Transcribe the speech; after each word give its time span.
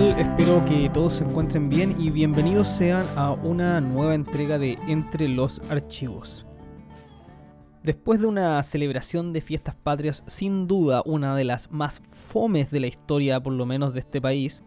Espero 0.00 0.64
que 0.64 0.88
todos 0.88 1.12
se 1.12 1.24
encuentren 1.24 1.68
bien 1.68 1.94
y 1.98 2.08
bienvenidos 2.08 2.68
sean 2.68 3.04
a 3.16 3.32
una 3.32 3.82
nueva 3.82 4.14
entrega 4.14 4.58
de 4.58 4.78
Entre 4.88 5.28
los 5.28 5.60
Archivos. 5.70 6.46
Después 7.82 8.22
de 8.22 8.26
una 8.26 8.62
celebración 8.62 9.34
de 9.34 9.42
fiestas 9.42 9.74
patrias, 9.74 10.24
sin 10.26 10.66
duda 10.66 11.02
una 11.04 11.36
de 11.36 11.44
las 11.44 11.70
más 11.70 12.00
fomes 12.00 12.70
de 12.70 12.80
la 12.80 12.86
historia, 12.86 13.42
por 13.42 13.52
lo 13.52 13.66
menos 13.66 13.92
de 13.92 14.00
este 14.00 14.22
país, 14.22 14.64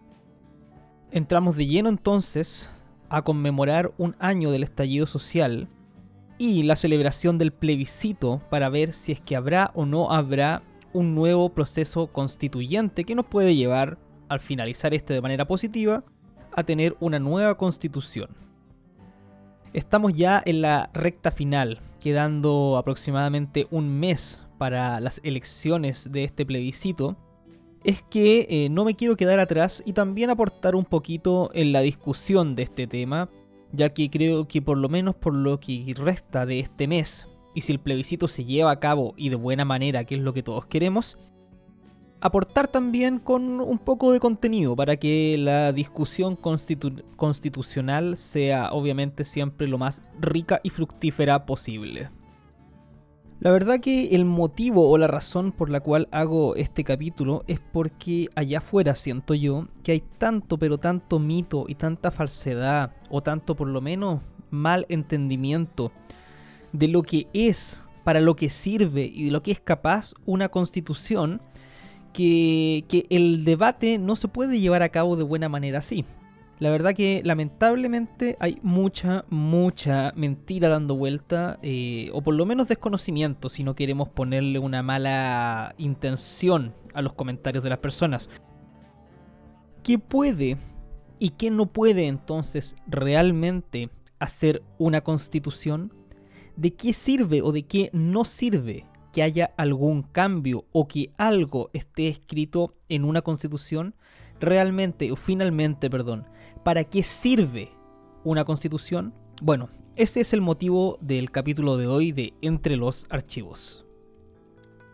entramos 1.10 1.58
de 1.58 1.66
lleno 1.66 1.90
entonces 1.90 2.70
a 3.10 3.24
conmemorar 3.24 3.92
un 3.98 4.16
año 4.20 4.52
del 4.52 4.62
estallido 4.62 5.08
social 5.08 5.68
y 6.38 6.62
la 6.62 6.76
celebración 6.76 7.40
del 7.40 7.52
plebiscito 7.52 8.40
para 8.52 8.70
ver 8.70 8.94
si 8.94 9.12
es 9.12 9.20
que 9.20 9.36
habrá 9.36 9.72
o 9.74 9.88
no 9.88 10.12
habrá 10.12 10.62
un 10.94 11.16
nuevo 11.16 11.50
proceso 11.50 12.06
constituyente 12.06 13.04
que 13.04 13.16
nos 13.16 13.26
puede 13.26 13.56
llevar, 13.56 13.98
al 14.34 14.40
finalizar 14.40 14.94
este 14.94 15.14
de 15.14 15.22
manera 15.22 15.46
positiva, 15.46 16.04
a 16.52 16.64
tener 16.64 16.96
una 17.00 17.20
nueva 17.20 17.56
constitución. 17.58 18.30
Estamos 19.74 20.14
ya 20.14 20.42
en 20.46 20.62
la 20.62 20.90
recta 20.94 21.32
final, 21.32 21.80
quedando 22.00 22.78
aproximadamente 22.78 23.68
un 23.72 24.00
mes 24.00 24.42
para 24.58 25.00
las 25.00 25.20
elecciones 25.24 26.12
de 26.12 26.24
este 26.24 26.46
plebiscito, 26.46 27.18
es 27.84 28.04
que 28.04 28.46
eh, 28.50 28.70
no 28.70 28.86
me 28.86 28.96
quiero 28.96 29.18
quedar 29.18 29.40
atrás 29.40 29.84
y 29.86 29.94
también 29.94 30.30
aportar 30.30 30.76
un 30.76 30.86
poquito 30.86 31.50
en 31.54 31.74
la 31.74 31.82
discusión 31.82 32.56
de 32.56 32.64
este 32.64 32.88
tema, 32.88 33.30
ya 33.72 33.90
que 33.90 34.10
creo 34.10 34.48
que 34.48 34.62
por 34.62 34.78
lo 34.78 34.90
menos 34.90 35.16
por 35.16 35.34
lo 35.34 35.60
que 35.60 35.94
resta 35.98 36.46
de 36.46 36.60
este 36.60 36.88
mes, 36.88 37.28
y 37.56 37.62
si 37.62 37.72
el 37.72 37.80
plebiscito 37.80 38.28
se 38.28 38.46
lleva 38.46 38.72
a 38.72 38.80
cabo 38.80 39.14
y 39.18 39.30
de 39.30 39.36
buena 39.36 39.66
manera, 39.66 40.06
que 40.06 40.16
es 40.16 40.22
lo 40.22 40.34
que 40.34 40.44
todos 40.44 40.66
queremos, 40.66 41.18
aportar 42.24 42.70
también 42.70 43.20
con 43.20 43.60
un 43.60 43.78
poco 43.78 44.14
de 44.14 44.22
contenido 44.22 44.78
para 44.78 44.96
que 44.96 45.36
la 45.38 45.74
discusión 45.74 46.38
constitucional 46.38 48.16
sea 48.16 48.72
obviamente 48.72 49.26
siempre 49.26 49.68
lo 49.68 49.78
más 49.78 50.02
rica 50.22 50.62
y 50.64 50.70
fructífera 50.70 51.46
posible. 51.46 52.10
La 53.42 53.52
verdad 53.52 53.82
que 53.82 54.16
el 54.16 54.24
motivo 54.24 54.90
o 54.90 54.98
la 54.98 55.08
razón 55.08 55.52
por 55.52 55.70
la 55.70 55.82
cual 55.82 56.08
hago 56.14 56.56
este 56.56 56.86
capítulo 56.86 57.44
es 57.48 57.60
porque 57.60 58.30
allá 58.36 58.60
afuera 58.60 58.96
siento 58.96 59.34
yo 59.34 59.68
que 59.84 59.92
hay 59.92 60.00
tanto 60.00 60.58
pero 60.58 60.78
tanto 60.78 61.20
mito 61.20 61.66
y 61.68 61.76
tanta 61.76 62.10
falsedad 62.10 62.94
o 63.10 63.22
tanto 63.22 63.54
por 63.56 63.68
lo 63.68 63.82
menos 63.82 64.22
mal 64.50 64.86
entendimiento 64.88 65.92
de 66.72 66.88
lo 66.88 67.04
que 67.04 67.28
es, 67.34 67.82
para 68.06 68.22
lo 68.22 68.38
que 68.38 68.50
sirve 68.50 69.12
y 69.14 69.26
de 69.26 69.32
lo 69.32 69.44
que 69.44 69.52
es 69.52 69.60
capaz 69.60 70.14
una 70.26 70.48
constitución 70.48 71.42
que, 72.14 72.86
que 72.88 73.06
el 73.10 73.44
debate 73.44 73.98
no 73.98 74.16
se 74.16 74.28
puede 74.28 74.60
llevar 74.60 74.84
a 74.84 74.90
cabo 74.90 75.16
de 75.16 75.24
buena 75.24 75.50
manera 75.50 75.80
así. 75.80 76.06
La 76.60 76.70
verdad 76.70 76.94
que 76.94 77.22
lamentablemente 77.26 78.38
hay 78.40 78.60
mucha, 78.62 79.26
mucha 79.30 80.14
mentira 80.16 80.70
dando 80.70 80.96
vuelta, 80.96 81.60
eh, 81.62 82.10
o 82.14 82.22
por 82.22 82.36
lo 82.36 82.46
menos 82.46 82.70
desconocimiento, 82.70 83.50
si 83.50 83.66
no 83.66 83.76
queremos 83.76 84.08
ponerle 84.08 84.60
una 84.60 84.82
mala 84.82 85.76
intención 85.78 86.74
a 86.94 87.02
los 87.02 87.14
comentarios 87.14 87.66
de 87.66 87.70
las 87.70 87.80
personas. 87.80 88.30
¿Qué 89.84 90.00
puede 90.00 90.58
y 91.20 91.32
qué 91.32 91.52
no 91.52 91.66
puede 91.66 92.08
entonces 92.08 92.76
realmente 92.88 93.90
hacer 94.20 94.64
una 94.78 95.02
constitución? 95.02 95.92
¿De 96.56 96.76
qué 96.76 96.94
sirve 96.94 97.42
o 97.42 97.52
de 97.52 97.64
qué 97.64 97.90
no 97.92 98.24
sirve 98.24 98.86
que 99.14 99.24
haya 99.24 99.54
algún 99.56 100.04
cambio 100.04 100.66
o 100.74 100.90
que 100.90 101.14
algo 101.18 101.70
esté 101.72 102.10
escrito 102.10 102.76
en 102.90 103.06
una 103.06 103.22
constitución? 103.22 103.96
Realmente 104.42 105.10
o 105.12 105.16
finalmente, 105.16 105.90
perdón, 105.90 106.26
¿Para 106.64 106.86
qué 106.86 107.04
sirve 107.04 107.74
una 108.24 108.46
constitución? 108.46 109.14
Bueno, 109.42 109.70
ese 109.98 110.22
es 110.22 110.32
el 110.32 110.40
motivo 110.40 110.98
del 111.02 111.30
capítulo 111.30 111.76
de 111.76 111.88
hoy 111.88 112.14
de 112.14 112.34
Entre 112.42 112.78
los 112.78 113.06
Archivos. 113.10 113.86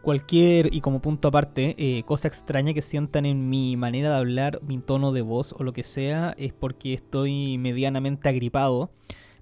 Cualquier, 0.02 0.74
y 0.74 0.82
como 0.82 1.00
punto 1.00 1.28
aparte, 1.28 1.76
eh, 1.78 2.02
cosa 2.04 2.28
extraña 2.28 2.74
que 2.74 2.82
sientan 2.82 3.28
en 3.28 3.52
mi 3.52 3.78
manera 3.78 4.10
de 4.10 4.16
hablar, 4.16 4.60
mi 4.64 4.80
tono 4.80 5.12
de 5.12 5.22
voz 5.22 5.54
o 5.54 5.64
lo 5.64 5.74
que 5.74 5.84
sea, 5.84 6.34
es 6.40 6.54
porque 6.54 6.96
estoy 6.96 7.60
medianamente 7.60 8.30
agripado. 8.30 8.90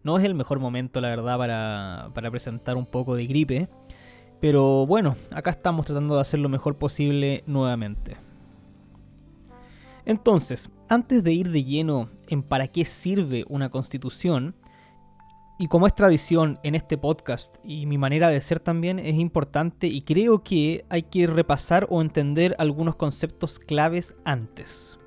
No 0.04 0.18
es 0.18 0.26
el 0.26 0.36
mejor 0.36 0.60
momento, 0.60 1.00
la 1.00 1.08
verdad, 1.10 1.38
para, 1.38 2.10
para 2.14 2.30
presentar 2.30 2.76
un 2.76 2.86
poco 2.86 3.16
de 3.16 3.26
gripe. 3.26 3.70
Pero 4.40 4.86
bueno, 4.86 5.16
acá 5.32 5.52
estamos 5.52 5.86
tratando 5.86 6.16
de 6.16 6.22
hacer 6.22 6.40
lo 6.40 6.50
mejor 6.50 6.78
posible 6.78 7.44
nuevamente. 7.48 8.18
Entonces, 10.06 10.70
antes 10.90 11.24
de 11.24 11.34
ir 11.34 11.52
de 11.52 11.64
lleno 11.64 12.10
en 12.28 12.44
para 12.44 12.68
qué 12.68 12.86
sirve 12.86 13.46
una 13.50 13.70
constitución, 13.70 14.56
y 15.60 15.68
como 15.68 15.88
es 15.88 15.96
tradición 15.96 16.60
en 16.62 16.76
este 16.76 16.98
podcast 17.00 17.56
y 17.64 17.88
mi 17.88 17.98
manera 17.98 18.30
de 18.30 18.40
ser 18.42 18.60
también 18.60 19.00
es 19.00 19.16
importante 19.16 19.88
y 19.88 20.02
creo 20.02 20.44
que 20.44 20.86
hay 20.90 21.02
que 21.04 21.26
repasar 21.26 21.88
o 21.90 22.02
entender 22.02 22.56
algunos 22.60 22.96
conceptos 22.96 23.58
claves 23.58 24.14
antes. 24.24 25.00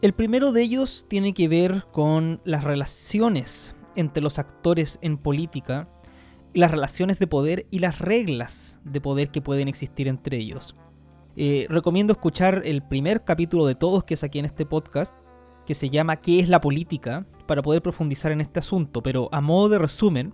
El 0.00 0.14
primero 0.14 0.50
de 0.52 0.62
ellos 0.62 1.04
tiene 1.08 1.34
que 1.34 1.46
ver 1.46 1.84
con 1.92 2.40
las 2.44 2.64
relaciones 2.64 3.76
entre 3.96 4.22
los 4.22 4.38
actores 4.38 4.98
en 5.02 5.18
política, 5.18 5.88
las 6.54 6.70
relaciones 6.70 7.18
de 7.18 7.26
poder 7.26 7.66
y 7.70 7.78
las 7.78 7.98
reglas 7.98 8.78
de 8.84 9.00
poder 9.00 9.30
que 9.30 9.42
pueden 9.42 9.68
existir 9.68 10.08
entre 10.08 10.36
ellos. 10.36 10.74
Eh, 11.36 11.66
recomiendo 11.70 12.12
escuchar 12.12 12.62
el 12.64 12.82
primer 12.82 13.24
capítulo 13.24 13.66
de 13.66 13.74
todos 13.74 14.04
que 14.04 14.16
saqué 14.16 14.38
en 14.38 14.44
este 14.44 14.66
podcast, 14.66 15.14
que 15.66 15.74
se 15.74 15.88
llama 15.88 16.16
¿Qué 16.16 16.40
es 16.40 16.48
la 16.48 16.60
política? 16.60 17.26
para 17.46 17.62
poder 17.62 17.82
profundizar 17.82 18.32
en 18.32 18.40
este 18.40 18.60
asunto, 18.60 19.02
pero 19.02 19.28
a 19.30 19.40
modo 19.40 19.68
de 19.68 19.78
resumen, 19.78 20.32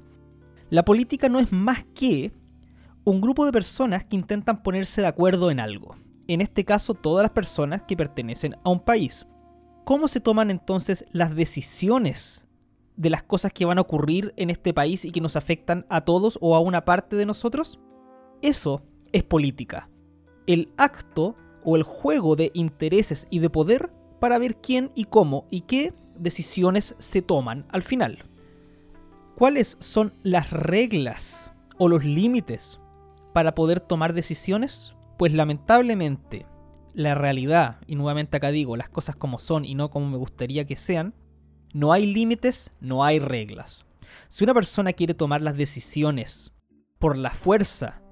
la 0.71 0.85
política 0.85 1.29
no 1.29 1.41
es 1.41 1.53
más 1.53 1.85
que 1.95 2.33
un 3.05 3.21
grupo 3.21 3.45
de 3.45 3.53
personas 3.53 4.05
que 4.05 4.17
intentan 4.17 4.63
ponerse 4.63 5.01
de 5.01 5.09
acuerdo 5.09 5.51
en 5.51 5.61
algo. 5.61 5.97
En 6.29 6.41
este 6.41 6.65
caso, 6.65 6.95
todas 6.95 7.25
las 7.25 7.33
personas 7.33 7.83
que 7.83 7.97
pertenecen 7.97 8.55
a 8.63 8.71
un 8.71 8.81
país. 8.81 9.27
¿Cómo 9.85 10.09
se 10.09 10.21
toman 10.21 10.51
entonces 10.51 11.07
las 11.11 11.35
decisiones 11.35 12.47
de 12.99 13.09
las 13.09 13.23
cosas 13.23 13.53
que 13.53 13.65
van 13.65 13.79
a 13.79 13.81
ocurrir 13.81 14.35
en 14.37 14.51
este 14.51 14.75
país 14.75 15.07
y 15.07 15.11
que 15.11 15.23
nos 15.23 15.37
afectan 15.37 15.87
a 15.89 16.03
todos 16.03 16.39
o 16.43 16.55
a 16.55 16.61
una 16.61 16.85
parte 16.85 17.17
de 17.17 17.25
nosotros? 17.25 17.81
Eso 18.43 18.83
es 19.13 19.23
política 19.23 19.89
el 20.49 20.73
acto 20.79 21.37
o 21.63 21.77
el 21.77 21.83
juego 21.83 22.35
de 22.35 22.51
intereses 22.55 23.29
y 23.31 23.39
de 23.39 23.51
poder 23.51 23.93
para 24.19 24.39
ver 24.39 24.57
quién 24.57 24.91
y 24.95 25.05
cómo 25.05 25.47
y 25.51 25.61
qué 25.61 25.93
decisiones 26.19 26.97
se 26.99 27.23
toman 27.23 27.67
al 27.69 27.83
final. 27.83 28.25
¿Cuáles 29.37 29.77
son 29.79 30.13
las 30.23 30.51
reglas 30.51 31.53
o 31.77 31.89
los 31.89 32.05
límites 32.05 32.81
para 33.35 33.55
poder 33.55 33.79
tomar 33.81 34.15
decisiones? 34.15 34.95
Pues 35.19 35.35
lamentablemente 35.35 36.47
la 36.95 37.15
realidad, 37.15 37.77
y 37.87 37.95
nuevamente 37.95 38.39
acá 38.39 38.51
digo 38.51 38.77
las 38.77 38.89
cosas 38.89 39.15
como 39.15 39.39
son 39.39 39.67
y 39.67 39.75
no 39.75 39.91
como 39.91 40.09
me 40.09 40.17
gustaría 40.17 40.65
que 40.65 40.77
sean, 40.77 41.15
no 41.73 41.93
hay 41.93 42.07
límites, 42.07 42.73
no 42.81 43.05
hay 43.05 43.19
reglas. 43.19 43.85
Si 44.29 44.45
una 44.45 44.55
persona 44.55 44.93
quiere 44.93 45.15
tomar 45.15 45.43
las 45.43 45.57
decisiones 45.57 46.53
por 46.99 47.17
la 47.17 47.31
fuerza 47.31 48.03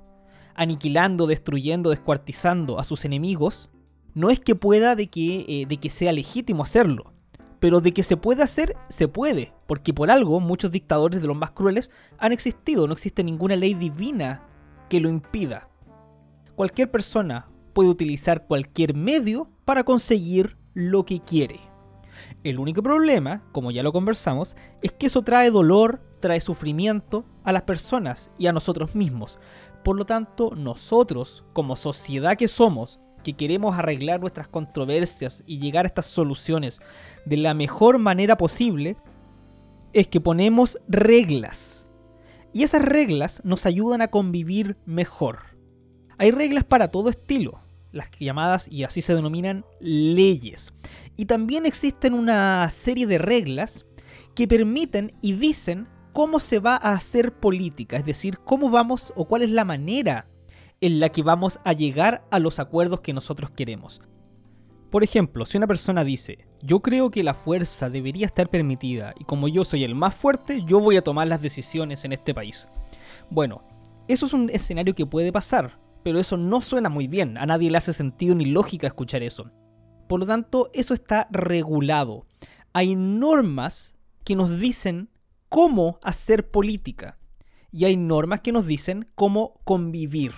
aniquilando, 0.54 1.26
destruyendo, 1.26 1.90
descuartizando 1.90 2.80
a 2.80 2.84
sus 2.84 3.04
enemigos, 3.04 3.68
no 4.14 4.30
es 4.30 4.40
que 4.40 4.54
pueda 4.54 4.96
de 4.96 5.08
que, 5.08 5.44
eh, 5.46 5.66
de 5.66 5.76
que 5.76 5.90
sea 5.90 6.12
legítimo 6.12 6.62
hacerlo. 6.62 7.12
Pero 7.60 7.80
de 7.80 7.92
que 7.92 8.02
se 8.02 8.16
puede 8.16 8.42
hacer, 8.42 8.74
se 8.88 9.08
puede. 9.08 9.52
Porque 9.66 9.92
por 9.92 10.10
algo 10.10 10.40
muchos 10.40 10.70
dictadores 10.70 11.20
de 11.20 11.28
los 11.28 11.36
más 11.36 11.50
crueles 11.50 11.90
han 12.18 12.32
existido. 12.32 12.86
No 12.86 12.94
existe 12.94 13.22
ninguna 13.22 13.56
ley 13.56 13.74
divina 13.74 14.42
que 14.88 15.00
lo 15.00 15.08
impida. 15.08 15.68
Cualquier 16.54 16.90
persona 16.90 17.48
puede 17.74 17.90
utilizar 17.90 18.46
cualquier 18.46 18.94
medio 18.94 19.50
para 19.66 19.84
conseguir 19.84 20.56
lo 20.72 21.04
que 21.04 21.20
quiere. 21.20 21.60
El 22.46 22.60
único 22.60 22.80
problema, 22.80 23.42
como 23.50 23.72
ya 23.72 23.82
lo 23.82 23.92
conversamos, 23.92 24.54
es 24.80 24.92
que 24.92 25.06
eso 25.06 25.22
trae 25.22 25.50
dolor, 25.50 26.00
trae 26.20 26.40
sufrimiento 26.40 27.24
a 27.42 27.50
las 27.50 27.62
personas 27.62 28.30
y 28.38 28.46
a 28.46 28.52
nosotros 28.52 28.94
mismos. 28.94 29.40
Por 29.82 29.96
lo 29.96 30.06
tanto, 30.06 30.52
nosotros, 30.54 31.42
como 31.52 31.74
sociedad 31.74 32.36
que 32.36 32.46
somos, 32.46 33.00
que 33.24 33.32
queremos 33.32 33.76
arreglar 33.76 34.20
nuestras 34.20 34.46
controversias 34.46 35.42
y 35.44 35.58
llegar 35.58 35.86
a 35.86 35.88
estas 35.88 36.06
soluciones 36.06 36.78
de 37.24 37.36
la 37.36 37.52
mejor 37.52 37.98
manera 37.98 38.36
posible, 38.36 38.96
es 39.92 40.06
que 40.06 40.20
ponemos 40.20 40.78
reglas. 40.86 41.88
Y 42.52 42.62
esas 42.62 42.82
reglas 42.82 43.40
nos 43.42 43.66
ayudan 43.66 44.02
a 44.02 44.08
convivir 44.08 44.76
mejor. 44.86 45.40
Hay 46.16 46.30
reglas 46.30 46.62
para 46.62 46.92
todo 46.92 47.10
estilo, 47.10 47.58
las 47.90 48.08
llamadas 48.20 48.68
y 48.70 48.84
así 48.84 49.02
se 49.02 49.16
denominan 49.16 49.64
leyes. 49.80 50.72
Y 51.16 51.26
también 51.26 51.66
existen 51.66 52.14
una 52.14 52.68
serie 52.70 53.06
de 53.06 53.18
reglas 53.18 53.86
que 54.34 54.46
permiten 54.46 55.12
y 55.22 55.32
dicen 55.32 55.88
cómo 56.12 56.40
se 56.40 56.58
va 56.58 56.76
a 56.76 56.92
hacer 56.92 57.32
política, 57.32 57.96
es 57.96 58.04
decir, 58.04 58.38
cómo 58.38 58.70
vamos 58.70 59.12
o 59.16 59.26
cuál 59.26 59.42
es 59.42 59.50
la 59.50 59.64
manera 59.64 60.28
en 60.80 61.00
la 61.00 61.08
que 61.08 61.22
vamos 61.22 61.58
a 61.64 61.72
llegar 61.72 62.26
a 62.30 62.38
los 62.38 62.58
acuerdos 62.58 63.00
que 63.00 63.12
nosotros 63.12 63.50
queremos. 63.50 64.00
Por 64.90 65.02
ejemplo, 65.02 65.44
si 65.46 65.56
una 65.58 65.66
persona 65.66 66.04
dice, 66.04 66.46
yo 66.62 66.80
creo 66.80 67.10
que 67.10 67.22
la 67.22 67.34
fuerza 67.34 67.90
debería 67.90 68.26
estar 68.26 68.48
permitida 68.48 69.14
y 69.18 69.24
como 69.24 69.48
yo 69.48 69.64
soy 69.64 69.84
el 69.84 69.94
más 69.94 70.14
fuerte, 70.14 70.62
yo 70.64 70.80
voy 70.80 70.96
a 70.96 71.02
tomar 71.02 71.26
las 71.26 71.42
decisiones 71.42 72.04
en 72.04 72.12
este 72.12 72.34
país. 72.34 72.68
Bueno, 73.30 73.62
eso 74.08 74.26
es 74.26 74.32
un 74.32 74.48
escenario 74.50 74.94
que 74.94 75.06
puede 75.06 75.32
pasar, 75.32 75.78
pero 76.02 76.18
eso 76.18 76.36
no 76.36 76.60
suena 76.60 76.88
muy 76.88 77.08
bien, 77.08 77.36
a 77.36 77.46
nadie 77.46 77.70
le 77.70 77.78
hace 77.78 77.92
sentido 77.92 78.34
ni 78.34 78.46
lógica 78.46 78.86
escuchar 78.86 79.22
eso. 79.22 79.50
Por 80.08 80.20
lo 80.20 80.26
tanto, 80.26 80.70
eso 80.72 80.94
está 80.94 81.28
regulado. 81.30 82.26
Hay 82.72 82.94
normas 82.94 83.94
que 84.24 84.36
nos 84.36 84.60
dicen 84.60 85.08
cómo 85.48 85.98
hacer 86.02 86.50
política 86.50 87.18
y 87.70 87.84
hay 87.84 87.96
normas 87.96 88.40
que 88.40 88.52
nos 88.52 88.66
dicen 88.66 89.08
cómo 89.14 89.60
convivir. 89.64 90.32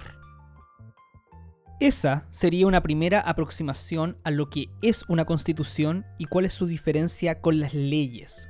Esa 1.80 2.26
sería 2.32 2.66
una 2.66 2.82
primera 2.82 3.20
aproximación 3.20 4.18
a 4.24 4.32
lo 4.32 4.50
que 4.50 4.66
es 4.82 5.04
una 5.08 5.24
constitución 5.24 6.04
y 6.18 6.24
cuál 6.24 6.44
es 6.44 6.52
su 6.52 6.66
diferencia 6.66 7.40
con 7.40 7.60
las 7.60 7.72
leyes. 7.72 8.48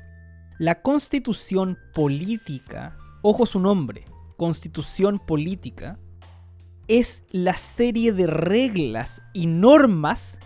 La 0.58 0.80
constitución 0.80 1.78
política, 1.92 2.96
ojo 3.22 3.44
su 3.44 3.60
nombre, 3.60 4.06
constitución 4.38 5.18
política, 5.18 5.98
es 6.88 7.22
la 7.30 7.54
serie 7.54 8.14
de 8.14 8.26
reglas 8.26 9.20
y 9.34 9.46
normas 9.46 10.38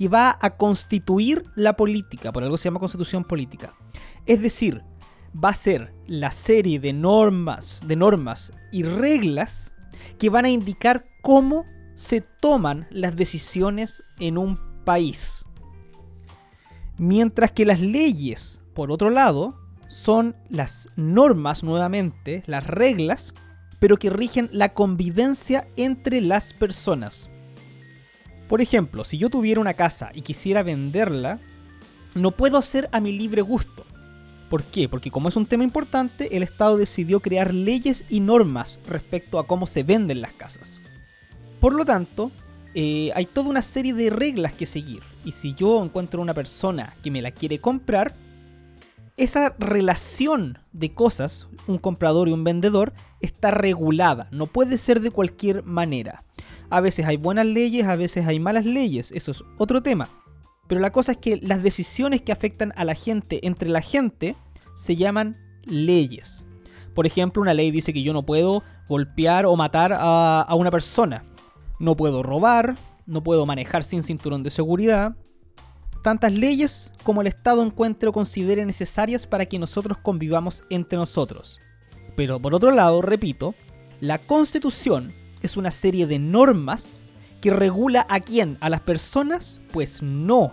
que 0.00 0.08
va 0.08 0.38
a 0.40 0.56
constituir 0.56 1.44
la 1.56 1.76
política, 1.76 2.32
por 2.32 2.42
algo 2.42 2.56
se 2.56 2.64
llama 2.64 2.80
constitución 2.80 3.22
política. 3.22 3.74
Es 4.24 4.40
decir, 4.40 4.82
va 5.36 5.50
a 5.50 5.54
ser 5.54 5.92
la 6.06 6.30
serie 6.30 6.80
de 6.80 6.94
normas, 6.94 7.82
de 7.86 7.96
normas 7.96 8.50
y 8.72 8.82
reglas 8.82 9.74
que 10.18 10.30
van 10.30 10.46
a 10.46 10.48
indicar 10.48 11.04
cómo 11.20 11.66
se 11.96 12.22
toman 12.22 12.86
las 12.90 13.14
decisiones 13.14 14.02
en 14.18 14.38
un 14.38 14.58
país. 14.86 15.44
Mientras 16.96 17.52
que 17.52 17.66
las 17.66 17.80
leyes, 17.80 18.62
por 18.72 18.90
otro 18.90 19.10
lado, 19.10 19.60
son 19.88 20.34
las 20.48 20.88
normas 20.96 21.62
nuevamente, 21.62 22.42
las 22.46 22.66
reglas, 22.66 23.34
pero 23.80 23.98
que 23.98 24.08
rigen 24.08 24.48
la 24.50 24.72
convivencia 24.72 25.68
entre 25.76 26.22
las 26.22 26.54
personas. 26.54 27.29
Por 28.50 28.60
ejemplo, 28.60 29.04
si 29.04 29.16
yo 29.16 29.30
tuviera 29.30 29.60
una 29.60 29.74
casa 29.74 30.10
y 30.12 30.22
quisiera 30.22 30.64
venderla, 30.64 31.38
no 32.16 32.32
puedo 32.32 32.58
hacer 32.58 32.88
a 32.90 32.98
mi 32.98 33.16
libre 33.16 33.42
gusto. 33.42 33.84
¿Por 34.48 34.64
qué? 34.64 34.88
Porque 34.88 35.12
como 35.12 35.28
es 35.28 35.36
un 35.36 35.46
tema 35.46 35.62
importante, 35.62 36.36
el 36.36 36.42
Estado 36.42 36.76
decidió 36.76 37.20
crear 37.20 37.54
leyes 37.54 38.04
y 38.08 38.18
normas 38.18 38.80
respecto 38.88 39.38
a 39.38 39.46
cómo 39.46 39.68
se 39.68 39.84
venden 39.84 40.20
las 40.20 40.32
casas. 40.32 40.80
Por 41.60 41.74
lo 41.74 41.84
tanto, 41.84 42.32
eh, 42.74 43.12
hay 43.14 43.26
toda 43.26 43.50
una 43.50 43.62
serie 43.62 43.94
de 43.94 44.10
reglas 44.10 44.52
que 44.52 44.66
seguir. 44.66 45.04
Y 45.24 45.30
si 45.30 45.54
yo 45.54 45.80
encuentro 45.84 46.20
una 46.20 46.34
persona 46.34 46.96
que 47.04 47.12
me 47.12 47.22
la 47.22 47.30
quiere 47.30 47.60
comprar, 47.60 48.16
esa 49.16 49.54
relación 49.60 50.58
de 50.72 50.92
cosas, 50.92 51.46
un 51.68 51.78
comprador 51.78 52.28
y 52.28 52.32
un 52.32 52.42
vendedor, 52.42 52.94
está 53.20 53.52
regulada. 53.52 54.26
No 54.32 54.46
puede 54.46 54.76
ser 54.76 55.00
de 55.00 55.12
cualquier 55.12 55.62
manera. 55.62 56.24
A 56.70 56.80
veces 56.80 57.06
hay 57.06 57.16
buenas 57.16 57.46
leyes, 57.46 57.86
a 57.86 57.96
veces 57.96 58.26
hay 58.26 58.38
malas 58.38 58.64
leyes. 58.64 59.12
Eso 59.12 59.32
es 59.32 59.42
otro 59.58 59.82
tema. 59.82 60.08
Pero 60.68 60.80
la 60.80 60.92
cosa 60.92 61.12
es 61.12 61.18
que 61.18 61.36
las 61.38 61.62
decisiones 61.64 62.22
que 62.22 62.30
afectan 62.30 62.72
a 62.76 62.84
la 62.84 62.94
gente 62.94 63.44
entre 63.44 63.68
la 63.68 63.80
gente 63.80 64.36
se 64.76 64.94
llaman 64.94 65.36
leyes. 65.64 66.44
Por 66.94 67.06
ejemplo, 67.06 67.42
una 67.42 67.54
ley 67.54 67.72
dice 67.72 67.92
que 67.92 68.04
yo 68.04 68.12
no 68.12 68.24
puedo 68.24 68.62
golpear 68.88 69.46
o 69.46 69.56
matar 69.56 69.92
a, 69.92 70.46
una 70.54 70.70
persona. 70.70 71.24
No 71.80 71.96
puedo 71.96 72.22
robar, 72.22 72.76
no 73.04 73.22
puedo 73.22 73.46
manejar 73.46 73.82
sin 73.82 74.04
cinturón 74.04 74.44
de 74.44 74.50
seguridad. 74.50 75.16
Tantas 76.04 76.32
leyes 76.32 76.92
como 77.02 77.20
el 77.20 77.26
Estado 77.26 77.64
encuentre 77.64 78.08
o 78.08 78.12
considere 78.12 78.64
necesarias 78.64 79.26
para 79.26 79.46
que 79.46 79.58
nosotros 79.58 79.98
convivamos 79.98 80.62
entre 80.70 80.98
nosotros. 80.98 81.58
Pero 82.16 82.40
por 82.40 82.54
otro 82.54 82.70
lado, 82.70 83.02
repito, 83.02 83.54
la 84.00 84.18
Constitución 84.18 85.12
es 85.42 85.56
una 85.56 85.70
serie 85.70 86.06
de 86.06 86.18
normas 86.18 87.00
que 87.40 87.50
regula 87.50 88.06
a 88.08 88.20
quién, 88.20 88.58
a 88.60 88.68
las 88.68 88.80
personas, 88.80 89.60
pues 89.72 90.02
no, 90.02 90.52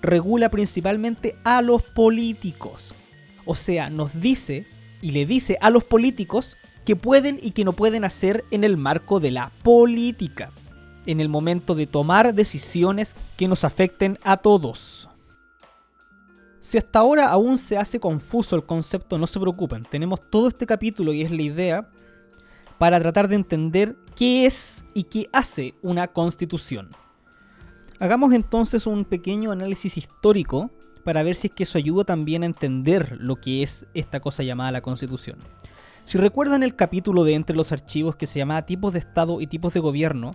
regula 0.00 0.50
principalmente 0.50 1.36
a 1.44 1.62
los 1.62 1.82
políticos. 1.82 2.94
O 3.44 3.54
sea, 3.54 3.90
nos 3.90 4.20
dice 4.20 4.66
y 5.02 5.10
le 5.12 5.26
dice 5.26 5.58
a 5.60 5.70
los 5.70 5.84
políticos 5.84 6.56
que 6.84 6.96
pueden 6.96 7.38
y 7.42 7.50
que 7.50 7.64
no 7.64 7.72
pueden 7.72 8.04
hacer 8.04 8.44
en 8.50 8.64
el 8.64 8.76
marco 8.76 9.20
de 9.20 9.30
la 9.30 9.52
política 9.62 10.50
en 11.08 11.20
el 11.20 11.30
momento 11.30 11.74
de 11.74 11.86
tomar 11.86 12.34
decisiones 12.34 13.16
que 13.38 13.48
nos 13.48 13.64
afecten 13.64 14.18
a 14.22 14.36
todos. 14.36 15.08
Si 16.60 16.76
hasta 16.76 16.98
ahora 16.98 17.30
aún 17.30 17.56
se 17.56 17.78
hace 17.78 17.98
confuso 17.98 18.54
el 18.54 18.66
concepto, 18.66 19.16
no 19.16 19.26
se 19.26 19.40
preocupen, 19.40 19.84
tenemos 19.84 20.20
todo 20.28 20.48
este 20.48 20.66
capítulo 20.66 21.14
y 21.14 21.22
es 21.22 21.30
la 21.30 21.42
idea 21.42 21.88
para 22.76 23.00
tratar 23.00 23.26
de 23.26 23.36
entender 23.36 23.96
qué 24.18 24.46
es 24.46 24.84
y 24.94 25.04
qué 25.04 25.28
hace 25.32 25.74
una 25.80 26.08
constitución. 26.08 26.90
Hagamos 28.00 28.32
entonces 28.32 28.86
un 28.86 29.04
pequeño 29.04 29.52
análisis 29.52 29.96
histórico 29.96 30.70
para 31.04 31.22
ver 31.22 31.36
si 31.36 31.46
es 31.46 31.54
que 31.54 31.62
eso 31.62 31.78
ayuda 31.78 32.02
también 32.02 32.42
a 32.42 32.46
entender 32.46 33.16
lo 33.20 33.36
que 33.36 33.62
es 33.62 33.86
esta 33.94 34.20
cosa 34.20 34.42
llamada 34.42 34.72
la 34.72 34.82
constitución. 34.82 35.38
Si 36.04 36.18
recuerdan 36.18 36.62
el 36.62 36.74
capítulo 36.74 37.22
de 37.22 37.34
entre 37.34 37.56
los 37.56 37.70
archivos 37.70 38.16
que 38.16 38.26
se 38.26 38.40
llamaba 38.40 38.66
tipos 38.66 38.92
de 38.92 38.98
Estado 38.98 39.40
y 39.40 39.46
tipos 39.46 39.72
de 39.72 39.80
gobierno, 39.80 40.32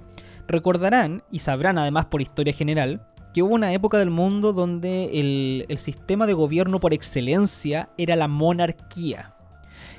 Recordarán, 0.47 1.23
y 1.31 1.39
sabrán 1.39 1.77
además 1.77 2.05
por 2.05 2.21
historia 2.21 2.53
general, 2.53 3.05
que 3.33 3.41
hubo 3.41 3.55
una 3.55 3.73
época 3.73 3.97
del 3.97 4.09
mundo 4.09 4.53
donde 4.53 5.65
el, 5.69 5.77
sistema 5.77 6.27
de 6.27 6.33
gobierno 6.33 6.79
por 6.79 6.93
excelencia 6.93 7.89
era 7.97 8.15
la 8.15 8.27
monarquía. 8.27 9.32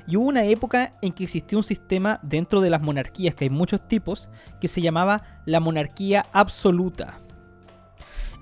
Y 0.06 0.16
hubo 0.16 0.26
una 0.26 0.44
época 0.44 0.92
en 1.02 1.12
que 1.12 1.24
existió 1.24 1.58
un 1.58 1.64
sistema 1.64 2.20
dentro 2.22 2.60
de 2.60 2.70
las 2.70 2.82
monarquías, 2.82 3.34
que 3.34 3.44
hay 3.44 3.50
muchos 3.50 3.88
tipos, 3.88 4.28
que 4.60 4.68
se 4.68 4.80
llamaba 4.80 5.42
la 5.46 5.60
monarquía 5.60 6.26
absoluta. 6.32 7.20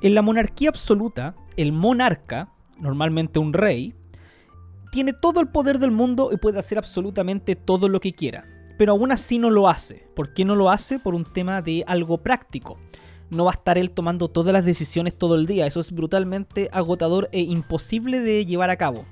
En 0.03 0.15
la 0.15 0.23
monarquía 0.23 0.71
absoluta, 0.71 1.35
el 1.57 1.73
monarca, 1.73 2.53
normalmente 2.79 3.39
un 3.39 3.53
rey, 3.53 3.95
tiene 4.91 5.13
todo 5.13 5.41
el 5.41 5.49
poder 5.49 5.79
del 5.79 5.91
mundo 5.91 6.31
y 6.33 6.37
puede 6.37 6.59
hacer 6.59 6.79
absolutamente 6.79 7.57
todo 7.57 7.89
lo 7.89 8.01
que 8.01 8.13
quiera 8.13 8.45
pero 8.83 8.93
aún 8.93 9.13
así 9.13 9.39
no 9.39 9.49
lo 9.51 9.69
hace. 9.69 10.09
¿Por 10.17 10.33
qué 10.33 10.45
no 10.45 10.57
lo 10.57 10.69
hace? 10.69 10.99
Por 10.99 11.15
un 11.15 11.25
tema 11.25 11.63
de 11.63 11.85
algo 11.87 12.19
práctico. 12.19 12.79
No 13.31 13.45
va 13.45 13.53
a 13.53 13.55
estar 13.55 13.79
él 13.79 13.93
tomando 13.93 14.29
todas 14.29 14.53
las 14.53 14.65
decisiones 14.65 15.17
todo 15.17 15.37
el 15.37 15.47
día. 15.47 15.67
Eso 15.67 15.79
es 15.79 15.93
brutalmente 15.93 16.69
agotador 16.73 17.29
e 17.31 17.43
imposible 17.43 18.21
de 18.21 18.45
llevar 18.45 18.71
a 18.71 18.77
cabo. 18.77 19.05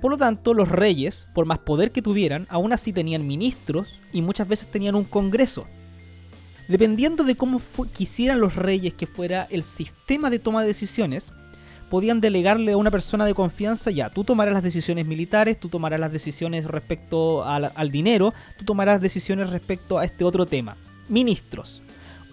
Por 0.00 0.10
lo 0.10 0.18
tanto, 0.18 0.54
los 0.54 0.68
reyes, 0.68 1.26
por 1.34 1.46
más 1.46 1.58
poder 1.60 1.90
que 1.90 2.02
tuvieran, 2.02 2.46
aún 2.50 2.72
así 2.72 2.92
tenían 2.92 3.26
ministros 3.26 3.88
y 4.12 4.22
muchas 4.22 4.48
veces 4.48 4.70
tenían 4.70 4.94
un 4.94 5.04
congreso. 5.04 5.66
Dependiendo 6.68 7.24
de 7.24 7.36
cómo 7.36 7.60
quisieran 7.92 8.40
los 8.40 8.56
reyes 8.56 8.94
que 8.94 9.06
fuera 9.06 9.46
el 9.50 9.62
sistema 9.62 10.30
de 10.30 10.38
toma 10.38 10.62
de 10.62 10.68
decisiones, 10.68 11.32
podían 11.90 12.20
delegarle 12.20 12.72
a 12.72 12.76
una 12.76 12.90
persona 12.90 13.26
de 13.26 13.34
confianza, 13.34 13.90
ya, 13.90 14.10
tú 14.10 14.24
tomarás 14.24 14.54
las 14.54 14.62
decisiones 14.62 15.06
militares, 15.06 15.60
tú 15.60 15.68
tomarás 15.68 16.00
las 16.00 16.12
decisiones 16.12 16.64
respecto 16.64 17.44
al, 17.44 17.90
dinero, 17.90 18.32
tú 18.58 18.64
tomarás 18.64 19.00
decisiones 19.00 19.50
respecto 19.50 19.98
a 19.98 20.04
este 20.04 20.24
otro 20.24 20.46
tema. 20.46 20.76
Ministros. 21.08 21.82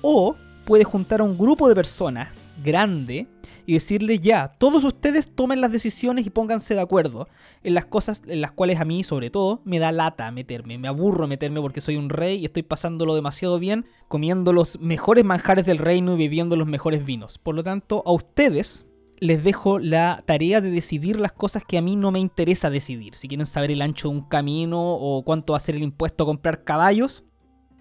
O 0.01 0.35
puede 0.65 0.83
juntar 0.83 1.19
a 1.19 1.25
un 1.25 1.37
grupo 1.37 1.67
de 1.67 1.75
personas 1.75 2.40
grande 2.63 3.27
y 3.65 3.73
decirle 3.73 4.19
ya, 4.19 4.49
todos 4.57 4.83
ustedes 4.83 5.33
tomen 5.33 5.61
las 5.61 5.71
decisiones 5.71 6.25
y 6.25 6.29
pónganse 6.29 6.73
de 6.73 6.81
acuerdo 6.81 7.27
en 7.63 7.73
las 7.73 7.85
cosas 7.85 8.21
en 8.27 8.41
las 8.41 8.51
cuales 8.51 8.79
a 8.79 8.85
mí, 8.85 9.03
sobre 9.03 9.29
todo, 9.29 9.61
me 9.65 9.79
da 9.79 9.91
lata 9.91 10.31
meterme, 10.31 10.77
me 10.77 10.87
aburro 10.87 11.27
meterme 11.27 11.61
porque 11.61 11.81
soy 11.81 11.95
un 11.95 12.09
rey 12.09 12.39
y 12.39 12.45
estoy 12.45 12.63
pasándolo 12.63 13.15
demasiado 13.15 13.59
bien, 13.59 13.85
comiendo 14.07 14.53
los 14.53 14.79
mejores 14.79 15.25
manjares 15.25 15.65
del 15.65 15.77
reino 15.77 16.13
y 16.13 16.17
bebiendo 16.17 16.55
los 16.55 16.67
mejores 16.67 17.05
vinos. 17.05 17.37
Por 17.37 17.55
lo 17.55 17.63
tanto, 17.63 18.03
a 18.05 18.11
ustedes 18.11 18.85
les 19.21 19.43
dejo 19.43 19.77
la 19.77 20.23
tarea 20.25 20.61
de 20.61 20.71
decidir 20.71 21.19
las 21.19 21.31
cosas 21.31 21.63
que 21.63 21.77
a 21.77 21.81
mí 21.81 21.95
no 21.95 22.11
me 22.11 22.19
interesa 22.19 22.71
decidir. 22.71 23.15
Si 23.15 23.27
quieren 23.27 23.45
saber 23.45 23.69
el 23.69 23.83
ancho 23.83 24.09
de 24.09 24.15
un 24.15 24.27
camino 24.27 24.81
o 24.81 25.23
cuánto 25.23 25.53
va 25.53 25.57
a 25.57 25.61
ser 25.61 25.75
el 25.75 25.83
impuesto 25.83 26.23
a 26.23 26.27
comprar 26.27 26.63
caballos, 26.63 27.23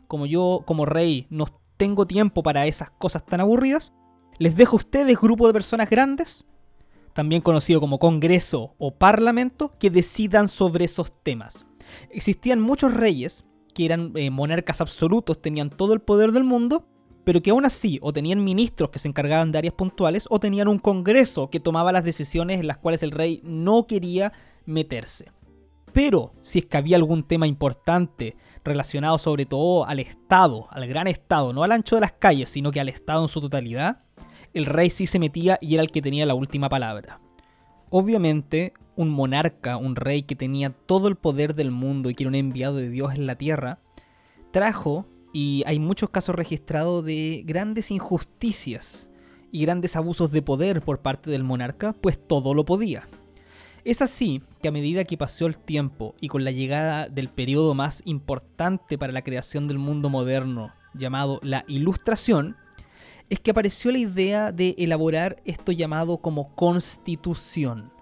como 0.07 0.27
yo 0.27 0.62
como 0.67 0.85
rey 0.85 1.27
no 1.31 1.47
tengo 1.79 2.07
tiempo 2.07 2.43
para 2.43 2.67
esas 2.67 2.91
cosas 2.91 3.25
tan 3.25 3.41
aburridas, 3.41 3.93
les 4.41 4.57
dejo 4.57 4.77
a 4.77 4.79
ustedes 4.79 5.21
grupo 5.21 5.47
de 5.47 5.53
personas 5.53 5.91
grandes, 5.91 6.47
también 7.13 7.43
conocido 7.43 7.79
como 7.79 7.99
Congreso 7.99 8.75
o 8.79 8.91
Parlamento, 8.91 9.71
que 9.79 9.91
decidan 9.91 10.49
sobre 10.49 10.87
esos 10.87 11.13
temas. 11.23 11.67
Existían 12.11 12.59
muchos 12.59 12.95
reyes 12.95 13.45
que 13.75 13.85
eran 13.85 14.13
eh, 14.15 14.31
monarcas 14.31 14.81
absolutos, 14.81 15.43
tenían 15.43 15.69
todo 15.69 15.93
el 15.93 16.01
poder 16.01 16.33
del 16.33 16.45
mundo, 16.45 16.87
pero 17.23 17.43
que 17.43 17.51
aún 17.51 17.67
así 17.67 17.99
o 18.01 18.15
tenían 18.15 18.43
ministros 18.43 18.89
que 18.89 18.99
se 18.99 19.09
encargaban 19.09 19.53
de 19.53 19.59
áreas 19.59 19.75
puntuales 19.75 20.25
o 20.31 20.41
tenían 20.41 20.69
un 20.69 20.79
congreso 20.79 21.51
que 21.51 21.61
tomaba 21.61 21.93
las 21.93 22.05
decisiones 22.05 22.61
en 22.61 22.67
las 22.67 22.79
cuales 22.79 23.03
el 23.03 23.11
rey 23.11 23.43
no 23.45 23.87
quería 23.87 24.33
meterse. 24.65 25.31
Pero 25.93 26.33
si 26.41 26.61
es 26.61 26.65
que 26.65 26.79
había 26.79 26.97
algún 26.97 27.25
tema 27.25 27.47
importante 27.47 28.37
relacionado 28.65 29.19
sobre 29.19 29.45
todo 29.45 29.85
al 29.87 29.99
Estado, 29.99 30.67
al 30.71 30.87
gran 30.87 31.09
Estado, 31.09 31.53
no 31.53 31.63
al 31.63 31.73
ancho 31.73 31.97
de 31.97 32.01
las 32.01 32.13
calles, 32.13 32.49
sino 32.49 32.71
que 32.71 32.81
al 32.81 32.89
Estado 32.89 33.23
en 33.23 33.29
su 33.29 33.43
totalidad, 33.43 34.05
el 34.54 34.66
rey 34.66 34.90
sí 34.90 35.07
se 35.07 35.19
metía 35.19 35.59
y 35.61 35.75
era 35.75 35.83
el 35.83 35.90
que 35.90 36.02
tenía 36.02 36.26
la 36.26 36.35
última 36.35 36.69
palabra. 36.69 37.21
Obviamente, 37.90 38.73
un 38.97 39.09
monarca, 39.09 39.76
un 39.76 39.97
rey 39.97 40.23
que 40.23 40.37
tenía 40.37 40.71
todo 40.71 41.09
el 41.09 41.16
poder 41.16 41.54
del 41.54 41.71
mundo 41.71 42.11
y 42.11 42.14
que 42.14 42.25
era 42.25 42.28
un 42.28 42.35
enviado 42.35 42.76
de 42.76 42.90
Dios 42.90 43.14
en 43.14 43.26
la 43.26 43.37
tierra, 43.37 43.80
trajo, 44.52 45.07
y 45.33 45.62
hay 45.66 45.78
muchos 45.78 46.11
casos 46.11 46.35
registrados 46.35 47.04
de 47.04 47.45
grandes 47.47 47.90
injusticias 47.90 49.11
y 49.52 49.62
grandes 49.62 49.97
abusos 49.97 50.33
de 50.33 50.42
poder 50.42 50.83
por 50.83 51.00
parte 51.00 51.30
del 51.30 51.45
monarca, 51.45 51.92
pues 51.92 52.19
todo 52.25 52.52
lo 52.52 52.64
podía. 52.64 53.09
Es 53.85 54.02
así 54.02 54.42
que 54.61 54.69
a 54.69 54.73
medida 54.73 55.04
que 55.04 55.16
pasó 55.16 55.47
el 55.47 55.57
tiempo 55.57 56.14
y 56.21 56.28
con 56.28 56.45
la 56.45 56.50
llegada 56.50 57.09
del 57.09 57.30
periodo 57.30 57.75
más 57.75 58.02
importante 58.04 58.99
para 58.99 59.12
la 59.12 59.23
creación 59.23 59.69
del 59.69 59.78
mundo 59.78 60.11
moderno, 60.11 60.73
llamado 60.95 61.40
la 61.42 61.64
Ilustración, 61.69 62.57
es 63.31 63.39
que 63.39 63.53
apareció 63.53 63.93
la 63.93 63.99
idea 63.99 64.53
de 64.53 64.75
elaborar 64.77 65.37
esto 65.45 65.71
llamado 65.71 66.19
como 66.19 66.55
constitución. 66.57 67.93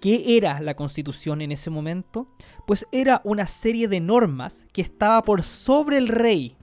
¿Qué 0.00 0.36
era 0.36 0.60
la 0.60 0.74
constitución 0.74 1.40
en 1.40 1.52
ese 1.52 1.70
momento? 1.70 2.28
Pues 2.66 2.86
era 2.90 3.22
una 3.24 3.46
serie 3.46 3.88
de 3.88 4.00
normas 4.00 4.66
que 4.72 4.82
estaba 4.82 5.22
por 5.22 5.42
sobre 5.42 5.96
el 5.96 6.08
rey 6.08 6.56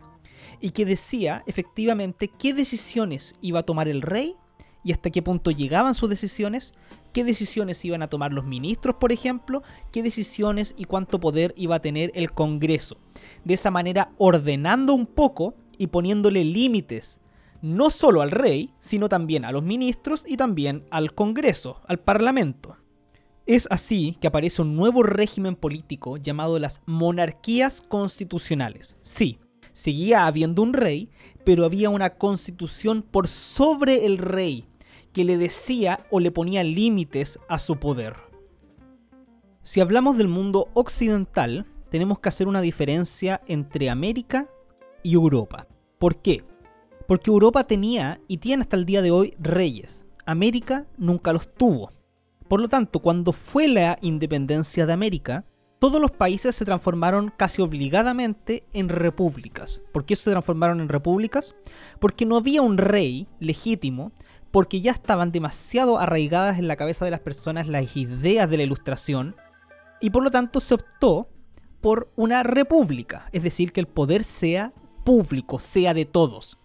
y 0.59 0.71
que 0.71 0.85
decía 0.85 1.43
efectivamente 1.47 2.27
qué 2.27 2.53
decisiones 2.53 3.33
iba 3.41 3.59
a 3.59 3.65
tomar 3.65 3.87
el 3.87 4.01
rey 4.01 4.35
y 4.83 4.91
hasta 4.91 5.09
qué 5.09 5.21
punto 5.21 5.49
llegaban 5.49 5.95
sus 5.95 6.09
decisiones, 6.09 6.73
qué 7.13 7.23
decisiones 7.23 7.83
iban 7.85 8.01
a 8.01 8.09
tomar 8.09 8.33
los 8.33 8.45
ministros, 8.45 8.97
por 8.97 9.13
ejemplo, 9.13 9.63
qué 9.93 10.03
decisiones 10.03 10.75
y 10.77 10.83
cuánto 10.83 11.21
poder 11.21 11.53
iba 11.55 11.75
a 11.75 11.81
tener 11.81 12.11
el 12.15 12.33
Congreso. 12.33 12.97
De 13.45 13.53
esa 13.53 13.71
manera 13.71 14.11
ordenando 14.17 14.93
un 14.93 15.05
poco 15.05 15.55
y 15.77 15.87
poniéndole 15.87 16.43
límites 16.43 17.21
no 17.63 17.89
solo 17.89 18.21
al 18.21 18.29
rey, 18.29 18.73
sino 18.81 19.07
también 19.07 19.45
a 19.45 19.53
los 19.53 19.63
ministros 19.63 20.25
y 20.27 20.35
también 20.35 20.85
al 20.91 21.15
Congreso, 21.15 21.79
al 21.87 21.97
Parlamento. 21.97 22.75
Es 23.45 23.69
así 23.71 24.17
que 24.19 24.27
aparece 24.27 24.61
un 24.61 24.75
nuevo 24.75 25.01
régimen 25.01 25.55
político 25.55 26.17
llamado 26.17 26.59
las 26.59 26.81
monarquías 26.85 27.79
constitucionales. 27.79 28.97
Sí, 29.01 29.39
seguía 29.71 30.27
habiendo 30.27 30.61
un 30.61 30.73
rey, 30.73 31.09
pero 31.45 31.63
había 31.63 31.89
una 31.89 32.17
constitución 32.17 33.01
por 33.01 33.29
sobre 33.29 34.05
el 34.05 34.17
rey, 34.17 34.67
que 35.13 35.23
le 35.23 35.37
decía 35.37 36.05
o 36.11 36.19
le 36.19 36.31
ponía 36.31 36.65
límites 36.65 37.39
a 37.47 37.59
su 37.59 37.77
poder. 37.77 38.17
Si 39.61 39.79
hablamos 39.79 40.17
del 40.17 40.27
mundo 40.27 40.67
occidental, 40.73 41.65
tenemos 41.89 42.19
que 42.19 42.27
hacer 42.27 42.49
una 42.49 42.59
diferencia 42.59 43.39
entre 43.47 43.89
América 43.89 44.49
y 45.01 45.13
Europa. 45.13 45.67
¿Por 45.97 46.21
qué? 46.21 46.43
Porque 47.07 47.29
Europa 47.29 47.65
tenía 47.65 48.19
y 48.27 48.37
tiene 48.37 48.63
hasta 48.63 48.77
el 48.77 48.85
día 48.85 49.01
de 49.01 49.11
hoy 49.11 49.33
reyes. 49.39 50.05
América 50.25 50.87
nunca 50.97 51.33
los 51.33 51.53
tuvo. 51.53 51.91
Por 52.47 52.61
lo 52.61 52.67
tanto, 52.67 52.99
cuando 52.99 53.33
fue 53.33 53.67
la 53.67 53.97
independencia 54.01 54.85
de 54.85 54.93
América, 54.93 55.45
todos 55.79 55.99
los 55.99 56.11
países 56.11 56.55
se 56.55 56.63
transformaron 56.63 57.33
casi 57.35 57.61
obligadamente 57.61 58.63
en 58.73 58.87
repúblicas. 58.87 59.81
¿Por 59.91 60.05
qué 60.05 60.15
se 60.15 60.31
transformaron 60.31 60.79
en 60.79 60.87
repúblicas? 60.87 61.55
Porque 61.99 62.25
no 62.25 62.37
había 62.37 62.61
un 62.61 62.77
rey 62.77 63.27
legítimo 63.39 64.13
porque 64.51 64.81
ya 64.81 64.91
estaban 64.91 65.31
demasiado 65.31 65.97
arraigadas 65.97 66.59
en 66.59 66.67
la 66.67 66.75
cabeza 66.75 67.05
de 67.05 67.11
las 67.11 67.19
personas 67.19 67.67
las 67.67 67.97
ideas 67.97 68.49
de 68.49 68.57
la 68.57 68.63
ilustración 68.63 69.35
y 69.99 70.11
por 70.11 70.23
lo 70.23 70.31
tanto 70.31 70.59
se 70.59 70.75
optó 70.75 71.27
por 71.81 72.13
una 72.15 72.43
república, 72.43 73.27
es 73.31 73.43
decir, 73.43 73.73
que 73.73 73.79
el 73.79 73.87
poder 73.87 74.23
sea 74.23 74.71
público, 75.03 75.59
sea 75.59 75.93
de 75.93 76.05
todos. 76.05 76.59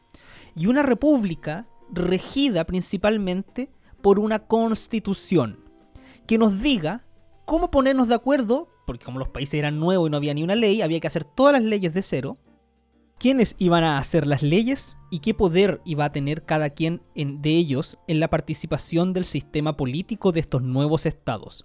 Y 0.59 0.67
una 0.67 0.83
república 0.83 1.69
regida 1.93 2.65
principalmente 2.65 3.71
por 4.03 4.19
una 4.19 4.41
constitución 4.41 5.61
que 6.27 6.37
nos 6.37 6.61
diga 6.61 7.07
cómo 7.45 7.71
ponernos 7.71 8.09
de 8.09 8.17
acuerdo, 8.17 8.69
porque 8.85 9.05
como 9.05 9.21
los 9.21 9.29
países 9.29 9.55
eran 9.55 9.79
nuevos 9.79 10.09
y 10.09 10.11
no 10.11 10.17
había 10.17 10.35
ni 10.35 10.43
una 10.43 10.57
ley, 10.57 10.83
había 10.83 10.99
que 10.99 11.07
hacer 11.07 11.25
todas 11.25 11.53
las 11.53 11.63
leyes 11.63 11.95
de 11.95 12.03
cero, 12.03 12.39
quiénes 13.19 13.55
iban 13.59 13.85
a 13.85 13.99
hacer 13.99 14.27
las 14.27 14.43
leyes 14.43 14.97
y 15.11 15.21
qué 15.21 15.33
poder 15.33 15.81
iba 15.85 16.05
a 16.05 16.13
tener 16.13 16.45
cada 16.45 16.71
quien 16.71 17.03
de 17.15 17.51
ellos 17.51 17.97
en 18.09 18.19
la 18.19 18.29
participación 18.29 19.13
del 19.13 19.27
sistema 19.27 19.77
político 19.77 20.33
de 20.33 20.41
estos 20.41 20.63
nuevos 20.63 21.07
estados. 21.07 21.65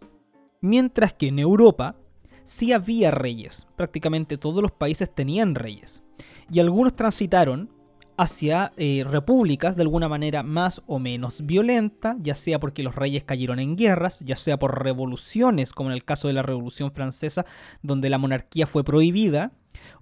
Mientras 0.62 1.13
que 1.13 1.29
en 1.29 1.39
Europa 1.39 1.97
sí 2.43 2.73
había 2.73 3.09
reyes, 3.09 3.65
prácticamente 3.75 4.38
todos 4.38 4.62
los 4.62 4.71
países 4.71 5.13
tenían 5.13 5.55
reyes, 5.55 6.03
y 6.51 6.59
algunos 6.59 6.95
transitaron 6.95 7.73
hacia 8.17 8.74
eh, 8.77 9.03
repúblicas 9.08 9.75
de 9.75 9.82
alguna 9.82 10.08
manera 10.08 10.43
más 10.43 10.82
o 10.86 11.00
menos 11.00 11.46
violenta, 11.46 12.15
ya 12.20 12.36
sea 12.36 12.60
porque 12.60 12.84
los 12.84 12.96
reyes 12.96 13.24
cayeron 13.24 13.60
en 13.60 13.75
guerras, 13.75 14.20
ya 14.20 14.36
sea 14.36 14.60
por 14.60 14.84
revoluciones, 14.84 15.72
como 15.72 15.89
en 15.89 15.93
el 15.93 16.05
caso 16.05 16.27
de 16.27 16.34
la 16.34 16.43
Revolución 16.43 16.91
Francesa, 16.91 17.46
donde 17.82 18.10
la 18.10 18.17
monarquía 18.17 18.67
fue 18.67 18.84
prohibida, 18.84 19.51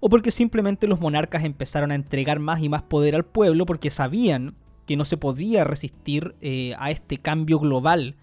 o 0.00 0.08
porque 0.08 0.30
simplemente 0.30 0.86
los 0.86 1.00
monarcas 1.00 1.44
empezaron 1.44 1.90
a 1.90 1.94
entregar 1.94 2.38
más 2.38 2.60
y 2.60 2.68
más 2.68 2.82
poder 2.82 3.14
al 3.14 3.24
pueblo 3.24 3.66
porque 3.66 3.90
sabían 3.90 4.56
que 4.86 4.96
no 4.96 5.04
se 5.04 5.16
podía 5.16 5.64
resistir 5.64 6.34
eh, 6.40 6.74
a 6.78 6.90
este 6.90 7.18
cambio 7.18 7.58
global 7.58 8.16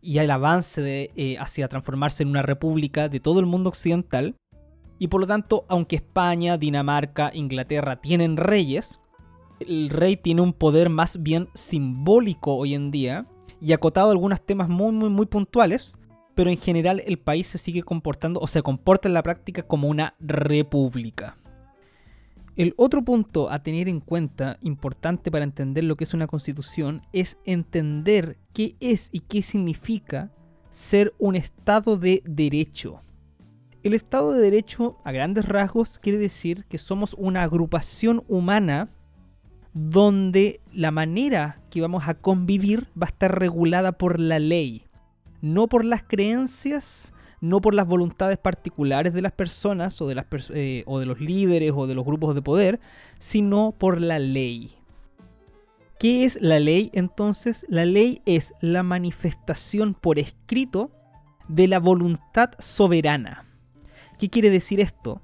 y 0.00 0.18
al 0.18 0.30
avance 0.30 1.10
eh, 1.16 1.36
hacia 1.38 1.68
transformarse 1.68 2.22
en 2.22 2.28
una 2.28 2.42
república 2.42 3.08
de 3.08 3.20
todo 3.20 3.40
el 3.40 3.46
mundo 3.46 3.70
occidental. 3.70 4.36
Y 4.98 5.08
por 5.08 5.20
lo 5.20 5.26
tanto, 5.26 5.64
aunque 5.68 5.96
España, 5.96 6.58
Dinamarca, 6.58 7.30
Inglaterra 7.34 8.00
tienen 8.00 8.36
reyes, 8.36 9.00
el 9.68 9.90
rey 9.90 10.16
tiene 10.16 10.40
un 10.40 10.52
poder 10.52 10.88
más 10.88 11.22
bien 11.22 11.48
simbólico 11.54 12.54
hoy 12.54 12.74
en 12.74 12.90
día 12.90 13.26
y 13.60 13.72
acotado 13.72 14.10
algunos 14.10 14.44
temas 14.44 14.68
muy, 14.68 14.92
muy, 14.92 15.08
muy 15.08 15.26
puntuales, 15.26 15.94
pero 16.34 16.50
en 16.50 16.56
general 16.56 17.02
el 17.06 17.18
país 17.18 17.46
se 17.46 17.58
sigue 17.58 17.82
comportando 17.82 18.40
o 18.40 18.46
se 18.46 18.62
comporta 18.62 19.08
en 19.08 19.14
la 19.14 19.22
práctica 19.22 19.62
como 19.62 19.88
una 19.88 20.14
república. 20.20 21.36
El 22.54 22.74
otro 22.76 23.02
punto 23.02 23.50
a 23.50 23.62
tener 23.62 23.88
en 23.88 24.00
cuenta, 24.00 24.58
importante 24.60 25.30
para 25.30 25.44
entender 25.44 25.84
lo 25.84 25.96
que 25.96 26.04
es 26.04 26.12
una 26.12 26.26
constitución, 26.26 27.02
es 27.12 27.38
entender 27.46 28.36
qué 28.52 28.76
es 28.80 29.08
y 29.10 29.20
qué 29.20 29.42
significa 29.42 30.30
ser 30.70 31.14
un 31.18 31.34
Estado 31.34 31.96
de 31.96 32.22
Derecho. 32.26 33.00
El 33.82 33.94
Estado 33.94 34.32
de 34.32 34.40
Derecho, 34.40 34.98
a 35.04 35.12
grandes 35.12 35.46
rasgos, 35.46 35.98
quiere 35.98 36.18
decir 36.18 36.64
que 36.66 36.78
somos 36.78 37.14
una 37.18 37.42
agrupación 37.42 38.22
humana 38.28 38.90
donde 39.74 40.60
la 40.72 40.90
manera 40.90 41.58
que 41.70 41.80
vamos 41.80 42.08
a 42.08 42.14
convivir 42.14 42.88
va 43.00 43.06
a 43.06 43.10
estar 43.10 43.38
regulada 43.38 43.92
por 43.92 44.20
la 44.20 44.38
ley, 44.38 44.84
no 45.40 45.68
por 45.68 45.84
las 45.84 46.02
creencias, 46.02 47.12
no 47.40 47.60
por 47.60 47.74
las 47.74 47.86
voluntades 47.86 48.38
particulares 48.38 49.12
de 49.12 49.22
las 49.22 49.32
personas 49.32 50.00
o 50.00 50.06
de, 50.06 50.14
las 50.14 50.26
eh, 50.54 50.84
o 50.86 51.00
de 51.00 51.06
los 51.06 51.20
líderes 51.20 51.72
o 51.74 51.86
de 51.86 51.94
los 51.94 52.04
grupos 52.04 52.34
de 52.34 52.42
poder, 52.42 52.80
sino 53.18 53.72
por 53.76 54.00
la 54.00 54.18
ley. 54.18 54.76
¿Qué 55.98 56.24
es 56.24 56.40
la 56.40 56.60
ley 56.60 56.90
entonces? 56.94 57.64
La 57.68 57.84
ley 57.84 58.22
es 58.26 58.54
la 58.60 58.82
manifestación 58.82 59.94
por 59.94 60.18
escrito 60.18 60.90
de 61.48 61.68
la 61.68 61.78
voluntad 61.78 62.50
soberana. 62.58 63.44
¿Qué 64.18 64.28
quiere 64.28 64.50
decir 64.50 64.80
esto? 64.80 65.20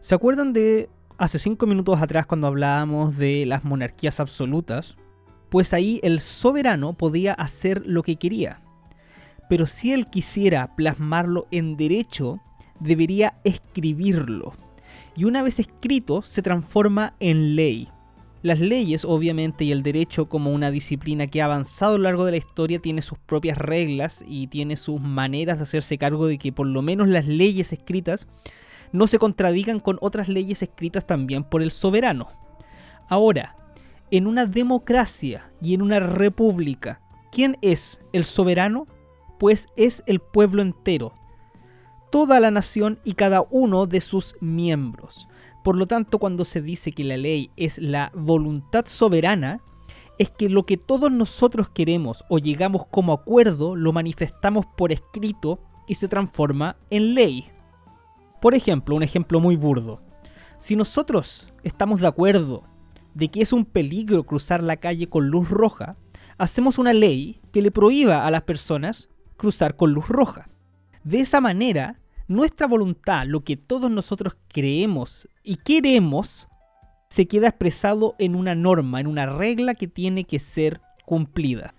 ¿Se 0.00 0.14
acuerdan 0.14 0.52
de 0.52 0.90
hace 1.18 1.38
cinco 1.38 1.66
minutos 1.66 2.00
atrás 2.00 2.26
cuando 2.26 2.46
hablábamos 2.46 3.16
de 3.16 3.46
las 3.46 3.64
monarquías 3.64 4.20
absolutas, 4.20 4.96
pues 5.48 5.72
ahí 5.72 6.00
el 6.02 6.20
soberano 6.20 6.94
podía 6.94 7.34
hacer 7.34 7.82
lo 7.86 8.02
que 8.02 8.16
quería. 8.16 8.62
Pero 9.48 9.66
si 9.66 9.92
él 9.92 10.06
quisiera 10.08 10.74
plasmarlo 10.76 11.46
en 11.50 11.76
derecho, 11.76 12.40
debería 12.80 13.34
escribirlo. 13.44 14.54
Y 15.14 15.24
una 15.24 15.42
vez 15.42 15.58
escrito, 15.58 16.22
se 16.22 16.42
transforma 16.42 17.14
en 17.20 17.54
ley. 17.54 17.88
Las 18.42 18.58
leyes, 18.58 19.04
obviamente, 19.04 19.64
y 19.64 19.70
el 19.70 19.82
derecho 19.82 20.28
como 20.28 20.52
una 20.52 20.70
disciplina 20.70 21.28
que 21.28 21.42
ha 21.42 21.44
avanzado 21.44 21.94
a 21.94 21.98
lo 21.98 22.04
largo 22.04 22.24
de 22.24 22.32
la 22.32 22.38
historia 22.38 22.80
tiene 22.80 23.02
sus 23.02 23.18
propias 23.18 23.56
reglas 23.56 24.24
y 24.26 24.48
tiene 24.48 24.76
sus 24.76 25.00
maneras 25.00 25.58
de 25.58 25.62
hacerse 25.64 25.98
cargo 25.98 26.26
de 26.26 26.38
que 26.38 26.50
por 26.50 26.66
lo 26.66 26.82
menos 26.82 27.06
las 27.08 27.26
leyes 27.26 27.72
escritas 27.72 28.26
no 28.92 29.06
se 29.06 29.18
contradigan 29.18 29.80
con 29.80 29.98
otras 30.00 30.28
leyes 30.28 30.62
escritas 30.62 31.06
también 31.06 31.44
por 31.44 31.62
el 31.62 31.70
soberano. 31.70 32.28
Ahora, 33.08 33.56
en 34.10 34.26
una 34.26 34.46
democracia 34.46 35.50
y 35.62 35.74
en 35.74 35.82
una 35.82 36.00
república, 36.00 37.00
¿quién 37.30 37.56
es 37.62 38.00
el 38.12 38.24
soberano? 38.24 38.86
Pues 39.38 39.68
es 39.76 40.02
el 40.06 40.20
pueblo 40.20 40.62
entero, 40.62 41.14
toda 42.10 42.38
la 42.38 42.50
nación 42.50 43.00
y 43.04 43.14
cada 43.14 43.42
uno 43.50 43.86
de 43.86 44.00
sus 44.00 44.36
miembros. 44.40 45.26
Por 45.64 45.76
lo 45.76 45.86
tanto, 45.86 46.18
cuando 46.18 46.44
se 46.44 46.60
dice 46.60 46.92
que 46.92 47.04
la 47.04 47.16
ley 47.16 47.50
es 47.56 47.78
la 47.78 48.12
voluntad 48.14 48.84
soberana, 48.86 49.62
es 50.18 50.28
que 50.30 50.48
lo 50.48 50.66
que 50.66 50.76
todos 50.76 51.10
nosotros 51.10 51.70
queremos 51.70 52.24
o 52.28 52.38
llegamos 52.38 52.86
como 52.90 53.12
acuerdo 53.12 53.76
lo 53.76 53.92
manifestamos 53.92 54.66
por 54.66 54.92
escrito 54.92 55.60
y 55.86 55.94
se 55.94 56.08
transforma 56.08 56.76
en 56.90 57.14
ley. 57.14 57.50
Por 58.42 58.56
ejemplo, 58.56 58.96
un 58.96 59.04
ejemplo 59.04 59.38
muy 59.38 59.54
burdo. 59.54 60.02
Si 60.58 60.74
nosotros 60.74 61.46
estamos 61.62 62.00
de 62.00 62.08
acuerdo 62.08 62.64
de 63.14 63.28
que 63.28 63.40
es 63.40 63.52
un 63.52 63.64
peligro 63.64 64.24
cruzar 64.24 64.64
la 64.64 64.78
calle 64.78 65.08
con 65.08 65.28
luz 65.28 65.48
roja, 65.48 65.96
hacemos 66.38 66.76
una 66.76 66.92
ley 66.92 67.40
que 67.52 67.62
le 67.62 67.70
prohíba 67.70 68.26
a 68.26 68.32
las 68.32 68.42
personas 68.42 69.08
cruzar 69.36 69.76
con 69.76 69.92
luz 69.92 70.08
roja. 70.08 70.48
De 71.04 71.20
esa 71.20 71.40
manera, 71.40 72.00
nuestra 72.26 72.66
voluntad, 72.66 73.26
lo 73.28 73.44
que 73.44 73.56
todos 73.56 73.92
nosotros 73.92 74.36
creemos 74.48 75.28
y 75.44 75.54
queremos, 75.58 76.48
se 77.10 77.28
queda 77.28 77.46
expresado 77.46 78.16
en 78.18 78.34
una 78.34 78.56
norma, 78.56 79.00
en 79.00 79.06
una 79.06 79.26
regla 79.26 79.76
que 79.76 79.86
tiene 79.86 80.24
que 80.24 80.40
ser 80.40 80.80
cumplida. 81.06 81.76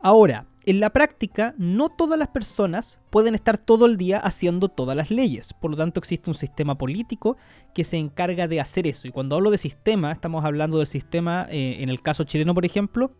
Ahora, 0.00 0.48
en 0.66 0.80
la 0.80 0.90
práctica, 0.90 1.54
no 1.58 1.88
todas 1.88 2.18
las 2.18 2.28
personas 2.28 3.00
pueden 3.10 3.34
estar 3.34 3.58
todo 3.58 3.86
el 3.86 3.96
día 3.96 4.18
haciendo 4.18 4.68
todas 4.68 4.96
las 4.96 5.10
leyes. 5.10 5.52
Por 5.52 5.70
lo 5.70 5.76
tanto, 5.76 6.00
existe 6.00 6.30
un 6.30 6.36
sistema 6.36 6.76
político 6.76 7.36
que 7.74 7.84
se 7.84 7.98
encarga 7.98 8.48
de 8.48 8.60
hacer 8.60 8.86
eso. 8.86 9.06
Y 9.06 9.12
cuando 9.12 9.36
hablo 9.36 9.50
de 9.50 9.58
sistema, 9.58 10.12
estamos 10.12 10.44
hablando 10.44 10.78
del 10.78 10.86
sistema, 10.86 11.46
eh, 11.50 11.78
en 11.80 11.88
el 11.88 12.02
caso 12.02 12.24
chileno, 12.24 12.54
por 12.54 12.64
ejemplo, 12.64 13.12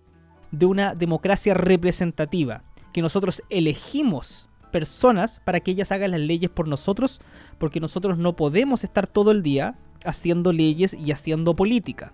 de 0.50 0.66
una 0.66 0.94
democracia 0.94 1.54
representativa. 1.54 2.62
Que 2.92 3.02
nosotros 3.02 3.42
elegimos 3.50 4.48
personas 4.70 5.40
para 5.44 5.60
que 5.60 5.70
ellas 5.70 5.92
hagan 5.92 6.12
las 6.12 6.20
leyes 6.20 6.50
por 6.50 6.66
nosotros, 6.66 7.20
porque 7.58 7.80
nosotros 7.80 8.18
no 8.18 8.36
podemos 8.36 8.84
estar 8.84 9.06
todo 9.06 9.30
el 9.30 9.42
día 9.42 9.76
haciendo 10.04 10.52
leyes 10.52 10.94
y 10.94 11.12
haciendo 11.12 11.54
política. 11.54 12.12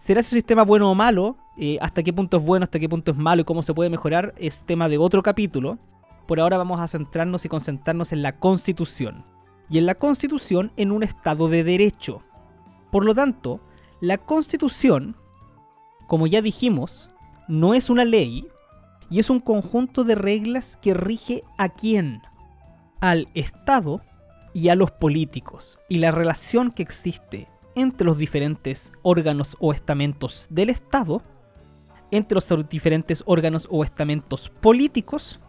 ¿Será 0.00 0.20
ese 0.20 0.34
sistema 0.34 0.62
bueno 0.62 0.90
o 0.90 0.94
malo? 0.94 1.36
Eh, 1.58 1.76
¿Hasta 1.82 2.02
qué 2.02 2.10
punto 2.10 2.38
es 2.38 2.42
bueno, 2.42 2.64
hasta 2.64 2.78
qué 2.78 2.88
punto 2.88 3.10
es 3.10 3.18
malo 3.18 3.42
y 3.42 3.44
cómo 3.44 3.62
se 3.62 3.74
puede 3.74 3.90
mejorar? 3.90 4.32
Es 4.38 4.62
tema 4.62 4.88
de 4.88 4.96
otro 4.96 5.22
capítulo. 5.22 5.78
Por 6.26 6.40
ahora 6.40 6.56
vamos 6.56 6.80
a 6.80 6.88
centrarnos 6.88 7.44
y 7.44 7.50
concentrarnos 7.50 8.14
en 8.14 8.22
la 8.22 8.38
Constitución. 8.38 9.26
Y 9.68 9.76
en 9.76 9.84
la 9.84 9.94
Constitución 9.94 10.72
en 10.78 10.90
un 10.90 11.02
Estado 11.02 11.48
de 11.48 11.64
Derecho. 11.64 12.22
Por 12.90 13.04
lo 13.04 13.14
tanto, 13.14 13.60
la 14.00 14.16
Constitución, 14.16 15.16
como 16.06 16.26
ya 16.26 16.40
dijimos, 16.40 17.10
no 17.46 17.74
es 17.74 17.90
una 17.90 18.06
ley 18.06 18.48
y 19.10 19.18
es 19.18 19.28
un 19.28 19.40
conjunto 19.40 20.04
de 20.04 20.14
reglas 20.14 20.78
que 20.80 20.94
rige 20.94 21.44
a 21.58 21.68
quién? 21.68 22.22
Al 23.00 23.28
Estado 23.34 24.00
y 24.54 24.70
a 24.70 24.76
los 24.76 24.92
políticos. 24.92 25.78
Y 25.90 25.98
la 25.98 26.10
relación 26.10 26.70
que 26.70 26.84
existe 26.84 27.48
entre 27.74 28.06
los 28.06 28.18
diferentes 28.18 28.92
órganos 29.02 29.56
o 29.60 29.72
estamentos 29.72 30.46
del 30.50 30.70
Estado, 30.70 31.22
entre 32.10 32.34
los 32.34 32.68
diferentes 32.68 33.22
órganos 33.26 33.68
o 33.70 33.84
estamentos 33.84 34.48
políticos 34.48 35.40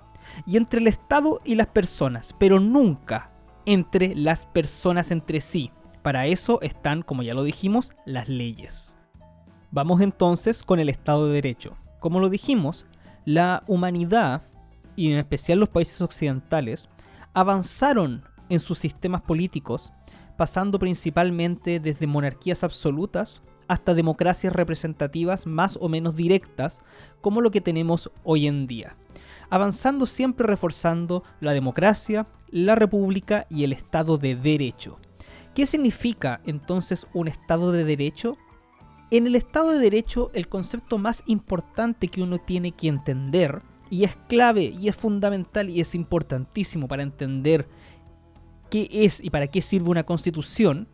y 0.46 0.58
entre 0.58 0.80
el 0.80 0.88
Estado 0.88 1.42
y 1.44 1.56
las 1.56 1.68
personas, 1.68 2.36
pero 2.38 2.60
nunca 2.60 3.32
entre 3.66 4.16
las 4.16 4.46
personas 4.46 5.12
entre 5.12 5.42
sí. 5.42 5.72
Para 6.02 6.26
eso 6.26 6.60
están, 6.62 7.04
como 7.04 7.24
ya 7.24 7.34
lo 7.34 7.44
dijimos, 7.44 7.94
las 8.06 8.28
leyes. 8.28 8.96
Vamos 9.72 10.02
entonces 10.02 10.64
con 10.64 10.80
el 10.80 10.90
Estado 10.90 11.28
de 11.28 11.34
Derecho. 11.34 11.78
Como 12.00 12.20
lo 12.20 12.30
dijimos, 12.30 12.88
la 13.26 13.64
humanidad, 13.68 14.44
y 14.96 15.12
en 15.12 15.20
especial 15.20 15.60
los 15.60 15.70
países 15.70 16.02
occidentales, 16.02 16.90
avanzaron 17.34 18.24
en 18.50 18.60
sus 18.60 18.80
sistemas 18.80 19.22
políticos 19.22 19.94
pasando 20.38 20.80
principalmente 20.80 21.80
desde 21.80 22.08
monarquías 22.08 22.64
absolutas 22.64 23.42
hasta 23.68 23.94
democracias 23.94 24.54
representativas 24.54 25.48
más 25.48 25.78
o 25.80 25.88
menos 25.88 26.16
directas, 26.16 26.82
como 27.22 27.42
lo 27.42 27.52
que 27.52 27.62
tenemos 27.62 28.12
hoy 28.24 28.48
en 28.48 28.68
día, 28.68 28.98
avanzando 29.50 30.06
siempre 30.06 30.46
reforzando 30.46 31.24
la 31.40 31.54
democracia, 31.54 32.28
la 32.50 32.76
república 32.76 33.48
y 33.50 33.64
el 33.64 33.72
Estado 33.72 34.18
de 34.18 34.36
Derecho. 34.36 35.00
¿Qué 35.56 35.66
significa 35.66 36.42
entonces 36.46 37.08
un 37.14 37.28
Estado 37.28 37.72
de 37.72 37.86
Derecho? 37.86 38.38
En 39.10 39.28
el 39.28 39.36
Estado 39.36 39.72
de 39.72 39.80
Derecho 39.80 40.32
el 40.34 40.50
concepto 40.50 40.98
más 40.98 41.24
importante 41.26 42.10
que 42.10 42.24
uno 42.24 42.40
tiene 42.40 42.74
que 42.74 42.88
entender, 42.88 43.62
y 43.92 44.06
es 44.06 44.16
clave 44.30 44.64
y 44.64 44.88
es 44.88 44.96
fundamental 44.96 45.70
y 45.70 45.82
es 45.82 45.94
importantísimo 45.96 46.88
para 46.88 47.04
entender 47.04 47.68
qué 48.72 48.88
es 48.92 49.24
y 49.24 49.30
para 49.30 49.48
qué 49.48 49.62
sirve 49.62 49.90
una 49.90 50.04
constitución, 50.04 50.88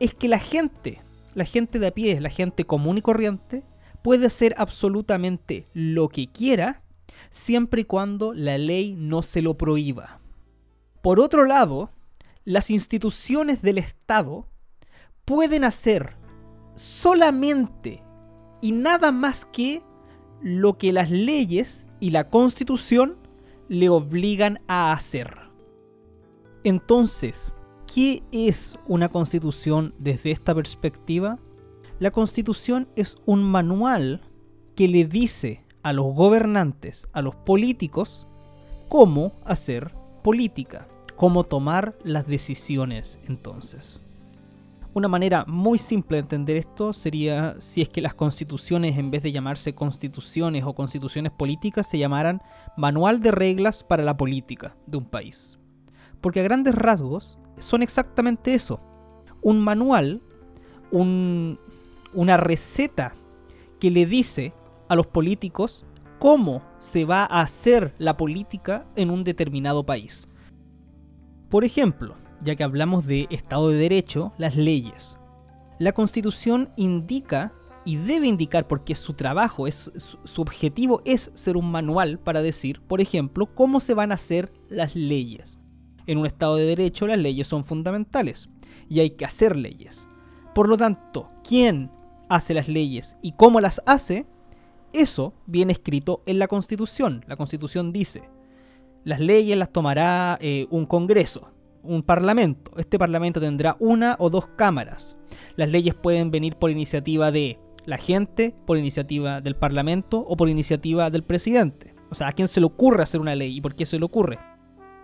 es 0.00 0.14
que 0.14 0.28
la 0.28 0.38
gente, 0.38 1.02
la 1.34 1.44
gente 1.44 1.78
de 1.78 1.88
a 1.88 1.90
pie, 1.90 2.20
la 2.20 2.30
gente 2.30 2.64
común 2.64 2.96
y 2.96 3.02
corriente, 3.02 3.64
puede 4.02 4.26
hacer 4.26 4.54
absolutamente 4.56 5.66
lo 5.74 6.08
que 6.08 6.28
quiera 6.28 6.82
siempre 7.30 7.82
y 7.82 7.84
cuando 7.84 8.32
la 8.32 8.56
ley 8.56 8.94
no 8.96 9.22
se 9.22 9.42
lo 9.42 9.58
prohíba. 9.58 10.20
Por 11.02 11.20
otro 11.20 11.44
lado, 11.44 11.90
las 12.44 12.70
instituciones 12.70 13.60
del 13.60 13.78
Estado 13.78 14.46
pueden 15.24 15.64
hacer 15.64 16.16
solamente 16.74 18.02
y 18.62 18.72
nada 18.72 19.10
más 19.10 19.44
que 19.44 19.82
lo 20.40 20.78
que 20.78 20.92
las 20.92 21.10
leyes 21.10 21.86
y 21.98 22.10
la 22.10 22.30
constitución 22.30 23.16
le 23.68 23.88
obligan 23.88 24.60
a 24.68 24.92
hacer. 24.92 25.47
Entonces, 26.68 27.54
¿qué 27.86 28.22
es 28.30 28.76
una 28.86 29.08
constitución 29.08 29.94
desde 29.98 30.32
esta 30.32 30.54
perspectiva? 30.54 31.38
La 31.98 32.10
constitución 32.10 32.88
es 32.94 33.16
un 33.24 33.42
manual 33.42 34.20
que 34.76 34.86
le 34.86 35.06
dice 35.06 35.64
a 35.82 35.94
los 35.94 36.14
gobernantes, 36.14 37.08
a 37.14 37.22
los 37.22 37.34
políticos, 37.34 38.26
cómo 38.90 39.32
hacer 39.46 39.94
política, 40.22 40.86
cómo 41.16 41.44
tomar 41.44 41.96
las 42.04 42.26
decisiones 42.26 43.18
entonces. 43.26 44.02
Una 44.92 45.08
manera 45.08 45.46
muy 45.48 45.78
simple 45.78 46.18
de 46.18 46.20
entender 46.20 46.58
esto 46.58 46.92
sería 46.92 47.56
si 47.60 47.80
es 47.80 47.88
que 47.88 48.02
las 48.02 48.12
constituciones, 48.12 48.98
en 48.98 49.10
vez 49.10 49.22
de 49.22 49.32
llamarse 49.32 49.74
constituciones 49.74 50.64
o 50.64 50.74
constituciones 50.74 51.32
políticas, 51.32 51.86
se 51.86 51.96
llamaran 51.96 52.42
manual 52.76 53.20
de 53.20 53.30
reglas 53.30 53.84
para 53.84 54.02
la 54.02 54.18
política 54.18 54.76
de 54.86 54.98
un 54.98 55.06
país. 55.06 55.57
Porque 56.20 56.40
a 56.40 56.44
grandes 56.44 56.74
rasgos 56.74 57.38
son 57.58 57.82
exactamente 57.82 58.54
eso. 58.54 58.80
Un 59.42 59.60
manual, 59.60 60.22
una 60.90 62.36
receta 62.36 63.14
que 63.78 63.90
le 63.90 64.06
dice 64.06 64.52
a 64.88 64.96
los 64.96 65.06
políticos 65.06 65.84
cómo 66.18 66.62
se 66.80 67.04
va 67.04 67.22
a 67.22 67.42
hacer 67.42 67.94
la 67.98 68.16
política 68.16 68.86
en 68.96 69.10
un 69.10 69.22
determinado 69.22 69.84
país. 69.84 70.28
Por 71.48 71.64
ejemplo, 71.64 72.14
ya 72.42 72.56
que 72.56 72.64
hablamos 72.64 73.06
de 73.06 73.26
Estado 73.30 73.70
de 73.70 73.76
Derecho, 73.76 74.32
las 74.38 74.56
leyes. 74.56 75.16
La 75.78 75.92
Constitución 75.92 76.70
indica 76.76 77.52
y 77.84 77.96
debe 77.96 78.26
indicar 78.26 78.66
porque 78.66 78.94
su 78.94 79.14
trabajo, 79.14 79.66
es, 79.66 79.92
su 80.24 80.42
objetivo 80.42 81.00
es 81.04 81.30
ser 81.34 81.56
un 81.56 81.70
manual 81.70 82.18
para 82.18 82.42
decir, 82.42 82.80
por 82.80 83.00
ejemplo, 83.00 83.46
cómo 83.54 83.80
se 83.80 83.94
van 83.94 84.10
a 84.10 84.16
hacer 84.16 84.52
las 84.68 84.94
leyes 84.94 85.57
en 86.08 86.18
un 86.18 86.26
Estado 86.26 86.56
de 86.56 86.64
Derecho 86.64 87.06
las 87.06 87.18
leyes 87.18 87.46
son 87.46 87.64
fundamentales 87.64 88.48
y 88.88 89.00
hay 89.00 89.10
que 89.10 89.24
hacer 89.24 89.56
leyes. 89.56 90.08
Por 90.54 90.68
lo 90.68 90.76
tanto, 90.76 91.30
quién 91.46 91.92
hace 92.28 92.54
las 92.54 92.66
leyes 92.66 93.16
y 93.22 93.32
cómo 93.32 93.60
las 93.60 93.80
hace, 93.86 94.26
eso 94.92 95.34
viene 95.46 95.72
escrito 95.72 96.22
en 96.26 96.38
la 96.38 96.48
Constitución. 96.48 97.24
La 97.28 97.36
Constitución 97.36 97.92
dice, 97.92 98.28
las 99.04 99.20
leyes 99.20 99.56
las 99.56 99.70
tomará 99.70 100.38
eh, 100.40 100.66
un 100.70 100.86
Congreso, 100.86 101.52
un 101.82 102.02
Parlamento. 102.02 102.72
Este 102.78 102.98
Parlamento 102.98 103.38
tendrá 103.38 103.76
una 103.78 104.16
o 104.18 104.30
dos 104.30 104.46
cámaras. 104.56 105.16
Las 105.56 105.68
leyes 105.68 105.94
pueden 105.94 106.30
venir 106.30 106.56
por 106.56 106.70
iniciativa 106.70 107.30
de 107.30 107.58
la 107.84 107.98
gente, 107.98 108.54
por 108.66 108.78
iniciativa 108.78 109.42
del 109.42 109.56
Parlamento 109.56 110.24
o 110.26 110.36
por 110.36 110.48
iniciativa 110.48 111.10
del 111.10 111.22
presidente. 111.22 111.94
O 112.10 112.14
sea, 112.14 112.28
¿a 112.28 112.32
quién 112.32 112.48
se 112.48 112.60
le 112.60 112.66
ocurre 112.66 113.02
hacer 113.02 113.20
una 113.20 113.34
ley 113.34 113.58
y 113.58 113.60
por 113.60 113.74
qué 113.74 113.84
se 113.84 113.98
le 113.98 114.06
ocurre? 114.06 114.38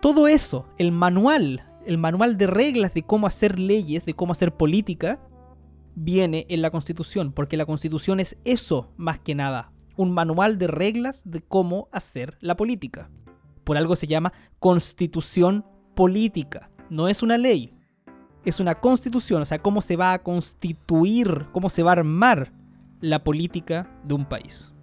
Todo 0.05 0.29
eso, 0.29 0.67
el 0.77 0.93
manual, 0.93 1.65
el 1.87 1.97
manual 1.97 2.37
de 2.37 2.47
reglas 2.47 2.93
de 2.93 3.05
cómo 3.05 3.27
hacer 3.27 3.59
leyes, 3.59 4.05
de 4.05 4.13
cómo 4.13 4.33
hacer 4.33 4.55
política, 4.55 5.19
viene 5.95 6.45
en 6.51 6.61
la 6.61 6.69
Constitución, 6.69 7.33
porque 7.33 7.57
la 7.57 7.65
Constitución 7.65 8.21
es 8.21 8.37
eso 8.45 8.93
más 8.99 9.19
que 9.19 9.35
nada, 9.35 9.73
un 9.97 10.13
manual 10.13 10.59
de 10.59 10.67
reglas 10.67 11.23
de 11.25 11.41
cómo 11.41 11.89
hacer 11.91 12.37
la 12.43 12.55
política. 12.55 13.09
Por 13.65 13.79
algo 13.79 13.97
se 13.97 14.07
llama 14.07 14.35
Constitución 14.59 15.65
Política, 15.95 16.71
no 16.91 17.09
es 17.09 17.23
una 17.23 17.39
ley, 17.39 17.75
es 18.45 18.61
una 18.61 18.75
constitución, 18.75 19.41
o 19.41 19.47
sea, 19.47 19.63
cómo 19.63 19.81
se 19.81 19.97
va 19.97 20.13
a 20.13 20.23
constituir, 20.23 21.47
cómo 21.51 21.71
se 21.71 21.83
va 21.83 21.93
a 21.93 22.01
armar 22.01 22.53
la 23.01 23.25
política 23.25 23.91
de 24.05 24.13
un 24.13 24.27
país. 24.27 24.74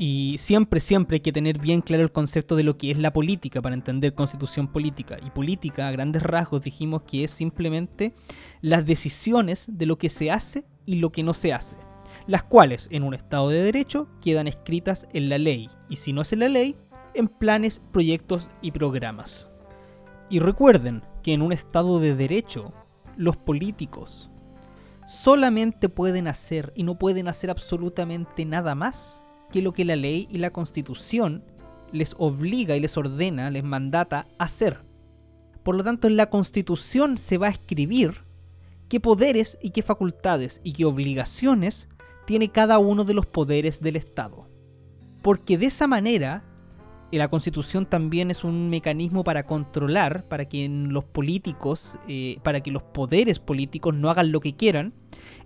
Y 0.00 0.36
siempre, 0.38 0.78
siempre 0.78 1.16
hay 1.16 1.20
que 1.20 1.32
tener 1.32 1.58
bien 1.58 1.80
claro 1.80 2.04
el 2.04 2.12
concepto 2.12 2.54
de 2.54 2.62
lo 2.62 2.78
que 2.78 2.92
es 2.92 2.98
la 2.98 3.12
política 3.12 3.60
para 3.60 3.74
entender 3.74 4.14
constitución 4.14 4.68
política. 4.68 5.16
Y 5.26 5.30
política, 5.30 5.88
a 5.88 5.90
grandes 5.90 6.22
rasgos, 6.22 6.62
dijimos 6.62 7.02
que 7.02 7.24
es 7.24 7.32
simplemente 7.32 8.14
las 8.60 8.86
decisiones 8.86 9.66
de 9.72 9.86
lo 9.86 9.98
que 9.98 10.08
se 10.08 10.30
hace 10.30 10.64
y 10.84 10.96
lo 10.96 11.10
que 11.10 11.24
no 11.24 11.34
se 11.34 11.52
hace. 11.52 11.76
Las 12.28 12.44
cuales, 12.44 12.88
en 12.92 13.02
un 13.02 13.12
Estado 13.12 13.48
de 13.48 13.60
Derecho, 13.60 14.08
quedan 14.20 14.46
escritas 14.46 15.08
en 15.12 15.28
la 15.28 15.38
ley. 15.38 15.68
Y 15.88 15.96
si 15.96 16.12
no 16.12 16.22
es 16.22 16.32
en 16.32 16.40
la 16.40 16.48
ley, 16.48 16.76
en 17.14 17.26
planes, 17.26 17.82
proyectos 17.90 18.50
y 18.62 18.70
programas. 18.70 19.48
Y 20.30 20.38
recuerden 20.38 21.02
que 21.24 21.32
en 21.32 21.42
un 21.42 21.52
Estado 21.52 21.98
de 21.98 22.14
Derecho, 22.14 22.72
los 23.16 23.36
políticos 23.36 24.30
solamente 25.08 25.88
pueden 25.88 26.28
hacer 26.28 26.72
y 26.76 26.84
no 26.84 26.98
pueden 26.98 27.26
hacer 27.26 27.50
absolutamente 27.50 28.44
nada 28.44 28.74
más 28.74 29.22
que 29.50 29.62
lo 29.62 29.72
que 29.72 29.84
la 29.84 29.96
ley 29.96 30.26
y 30.30 30.38
la 30.38 30.50
constitución 30.50 31.44
les 31.92 32.14
obliga 32.18 32.76
y 32.76 32.80
les 32.80 32.96
ordena, 32.96 33.50
les 33.50 33.64
mandata 33.64 34.26
hacer. 34.38 34.82
Por 35.62 35.76
lo 35.76 35.84
tanto, 35.84 36.08
en 36.08 36.16
la 36.16 36.30
constitución 36.30 37.18
se 37.18 37.38
va 37.38 37.48
a 37.48 37.50
escribir 37.50 38.24
qué 38.88 39.00
poderes 39.00 39.58
y 39.62 39.70
qué 39.70 39.82
facultades 39.82 40.60
y 40.64 40.72
qué 40.72 40.84
obligaciones 40.84 41.88
tiene 42.26 42.50
cada 42.50 42.78
uno 42.78 43.04
de 43.04 43.14
los 43.14 43.26
poderes 43.26 43.80
del 43.80 43.96
Estado. 43.96 44.48
Porque 45.22 45.58
de 45.58 45.66
esa 45.66 45.86
manera, 45.86 46.44
la 47.10 47.28
constitución 47.28 47.86
también 47.86 48.30
es 48.30 48.44
un 48.44 48.70
mecanismo 48.70 49.24
para 49.24 49.44
controlar, 49.44 50.28
para 50.28 50.46
que 50.46 50.68
los 50.68 51.04
políticos, 51.04 51.98
eh, 52.06 52.38
para 52.42 52.60
que 52.60 52.70
los 52.70 52.82
poderes 52.82 53.38
políticos 53.38 53.94
no 53.94 54.10
hagan 54.10 54.30
lo 54.30 54.40
que 54.40 54.54
quieran. 54.54 54.94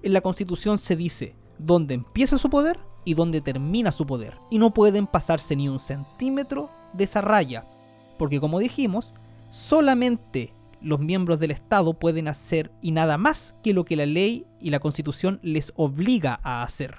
En 0.03 0.13
la 0.13 0.21
constitución 0.21 0.79
se 0.79 0.97
dice 0.97 1.37
dónde 1.65 1.95
empieza 1.95 2.39
su 2.39 2.51
poder 2.51 2.79
y 3.05 3.15
dónde 3.15 3.41
termina 3.41 3.93
su 3.93 4.07
poder. 4.07 4.37
Y 4.51 4.59
no 4.59 4.73
pueden 4.75 5.07
pasarse 5.07 5.57
ni 5.57 5.69
un 5.69 5.81
centímetro 5.81 6.71
de 6.93 7.05
esa 7.05 7.21
raya. 7.21 7.65
Porque 8.19 8.41
como 8.41 8.59
dijimos, 8.59 9.15
solamente 9.51 10.53
los 10.81 11.01
miembros 11.01 11.39
del 11.39 11.53
Estado 11.53 11.95
pueden 11.95 12.29
hacer 12.29 12.73
y 12.81 12.91
nada 12.91 13.19
más 13.19 13.55
que 13.63 13.73
lo 13.73 13.85
que 13.85 13.97
la 13.97 14.07
ley 14.07 14.47
y 14.61 14.71
la 14.71 14.81
constitución 14.81 15.41
les 15.43 15.73
obliga 15.77 16.41
a 16.43 16.63
hacer. 16.63 16.99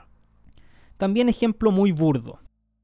También 0.98 1.30
ejemplo 1.30 1.72
muy 1.72 1.92
burdo. 1.92 2.40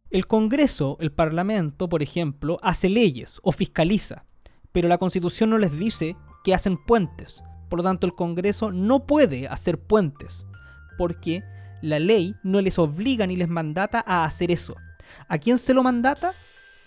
El 0.09 0.27
Congreso, 0.27 0.97
el 0.99 1.11
Parlamento, 1.11 1.87
por 1.87 2.01
ejemplo, 2.01 2.59
hace 2.63 2.89
leyes 2.89 3.39
o 3.43 3.51
fiscaliza, 3.51 4.25
pero 4.71 4.87
la 4.87 4.97
constitución 4.97 5.51
no 5.51 5.57
les 5.57 5.77
dice 5.77 6.15
que 6.43 6.53
hacen 6.53 6.77
puentes. 6.83 7.43
Por 7.69 7.79
lo 7.79 7.83
tanto, 7.83 8.07
el 8.07 8.15
Congreso 8.15 8.71
no 8.71 9.05
puede 9.05 9.47
hacer 9.47 9.79
puentes, 9.79 10.47
porque 10.97 11.43
la 11.81 11.99
ley 11.99 12.35
no 12.43 12.61
les 12.61 12.79
obliga 12.79 13.27
ni 13.27 13.35
les 13.35 13.49
mandata 13.49 14.03
a 14.05 14.25
hacer 14.25 14.51
eso. 14.51 14.75
¿A 15.27 15.37
quién 15.37 15.57
se 15.57 15.73
lo 15.73 15.83
mandata? 15.83 16.33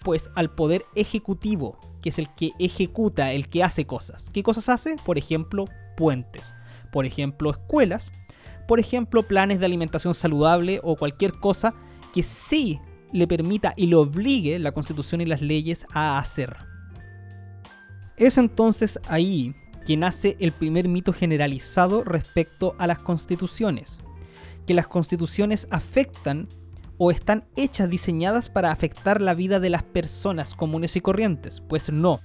Pues 0.04 0.30
al 0.34 0.50
poder 0.54 0.84
ejecutivo, 0.94 1.78
que 2.00 2.08
es 2.08 2.18
el 2.18 2.32
que 2.34 2.52
ejecuta, 2.58 3.32
el 3.32 3.48
que 3.48 3.62
hace 3.62 3.86
cosas. 3.86 4.28
¿Qué 4.32 4.42
cosas 4.42 4.68
hace? 4.68 4.96
Por 5.04 5.18
ejemplo, 5.18 5.66
puentes. 5.96 6.54
Por 6.90 7.06
ejemplo, 7.06 7.50
escuelas. 7.50 8.10
Por 8.66 8.80
ejemplo, 8.80 9.22
planes 9.22 9.60
de 9.60 9.66
alimentación 9.66 10.14
saludable 10.14 10.80
o 10.82 10.96
cualquier 10.96 11.32
cosa 11.32 11.74
que 12.14 12.22
sí 12.22 12.80
le 13.12 13.26
permita 13.26 13.74
y 13.76 13.86
le 13.86 13.96
obligue 13.96 14.58
la 14.58 14.72
constitución 14.72 15.20
y 15.20 15.26
las 15.26 15.42
leyes 15.42 15.86
a 15.92 16.18
hacer. 16.18 16.56
Es 18.16 18.38
entonces 18.38 18.98
ahí 19.08 19.54
que 19.86 19.96
nace 19.96 20.36
el 20.40 20.52
primer 20.52 20.88
mito 20.88 21.12
generalizado 21.12 22.04
respecto 22.04 22.74
a 22.78 22.86
las 22.86 22.98
constituciones, 22.98 23.98
que 24.66 24.74
las 24.74 24.86
constituciones 24.86 25.66
afectan 25.70 26.48
o 26.98 27.10
están 27.10 27.44
hechas 27.56 27.90
diseñadas 27.90 28.48
para 28.48 28.70
afectar 28.70 29.20
la 29.20 29.34
vida 29.34 29.60
de 29.60 29.70
las 29.70 29.82
personas 29.82 30.54
comunes 30.54 30.96
y 30.96 31.00
corrientes. 31.00 31.60
Pues 31.68 31.90
no. 31.90 32.20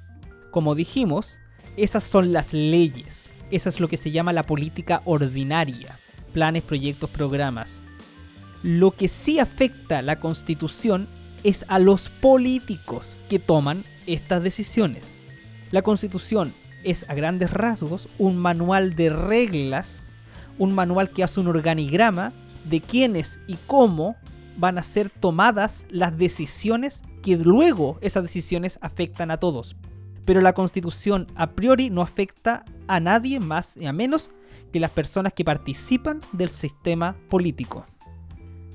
Como 0.52 0.76
dijimos, 0.76 1.40
esas 1.78 2.04
son 2.04 2.34
las 2.34 2.54
leyes. 2.54 3.32
Esa 3.50 3.70
es 3.70 3.80
lo 3.80 3.88
que 3.88 3.98
se 3.98 4.12
llama 4.12 4.34
la 4.34 4.44
política 4.44 5.02
ordinaria. 5.06 5.98
Planes, 6.34 6.64
proyectos, 6.64 7.10
programas. 7.10 7.82
Lo 8.64 8.92
que 8.92 9.08
sí 9.08 9.40
afecta 9.40 10.02
la 10.02 10.20
constitución 10.20 11.08
es 11.44 11.66
a 11.68 11.80
los 11.80 12.10
políticos 12.10 13.18
que 13.30 13.40
toman 13.40 13.84
estas 14.06 14.44
decisiones. 14.44 15.04
La 15.72 15.82
constitución 15.82 16.54
es 16.84 17.10
a 17.10 17.14
grandes 17.14 17.52
rasgos 17.52 18.08
un 18.18 18.38
manual 18.38 18.96
de 18.96 19.10
reglas, 19.10 20.07
un 20.58 20.74
manual 20.74 21.10
que 21.10 21.24
hace 21.24 21.40
un 21.40 21.48
organigrama 21.48 22.34
de 22.66 22.82
quiénes 22.82 23.40
y 23.48 23.56
cómo 23.68 24.16
van 24.58 24.78
a 24.78 24.84
ser 24.84 25.10
tomadas 25.10 25.86
las 25.90 26.18
decisiones 26.18 27.04
que 27.22 27.38
luego 27.38 27.98
esas 28.02 28.24
decisiones 28.24 28.80
afectan 28.82 29.32
a 29.32 29.38
todos. 29.38 29.76
Pero 30.26 30.42
la 30.42 30.54
constitución 30.54 31.28
a 31.36 31.52
priori 31.52 31.90
no 31.90 32.02
afecta 32.02 32.66
a 32.88 33.00
nadie 33.00 33.40
más 33.40 33.78
y 33.78 33.86
a 33.86 33.94
menos 33.94 34.32
que 34.74 34.80
las 34.80 34.92
personas 34.92 35.34
que 35.34 35.46
participan 35.46 36.20
del 36.34 36.50
sistema 36.50 37.16
político. 37.30 37.86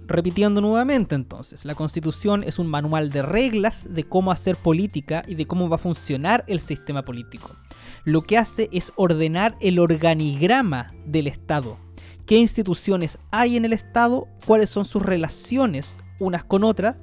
Repitiendo 0.06 0.60
nuevamente 0.60 1.14
entonces, 1.14 1.64
la 1.64 1.74
constitución 1.74 2.42
es 2.42 2.58
un 2.58 2.66
manual 2.66 3.10
de 3.10 3.22
reglas 3.22 3.86
de 3.88 4.04
cómo 4.04 4.32
hacer 4.32 4.56
política 4.56 5.22
y 5.26 5.34
de 5.34 5.46
cómo 5.46 5.68
va 5.68 5.76
a 5.76 5.78
funcionar 5.78 6.44
el 6.48 6.60
sistema 6.60 7.02
político. 7.02 7.50
Lo 8.04 8.22
que 8.22 8.36
hace 8.36 8.68
es 8.72 8.92
ordenar 8.96 9.56
el 9.60 9.78
organigrama 9.78 10.92
del 11.06 11.28
Estado, 11.28 11.78
qué 12.26 12.36
instituciones 12.36 13.18
hay 13.30 13.56
en 13.56 13.64
el 13.64 13.72
Estado, 13.72 14.26
cuáles 14.44 14.70
son 14.70 14.84
sus 14.84 15.02
relaciones 15.02 15.98
unas 16.18 16.44
con 16.44 16.64
otras 16.64 16.96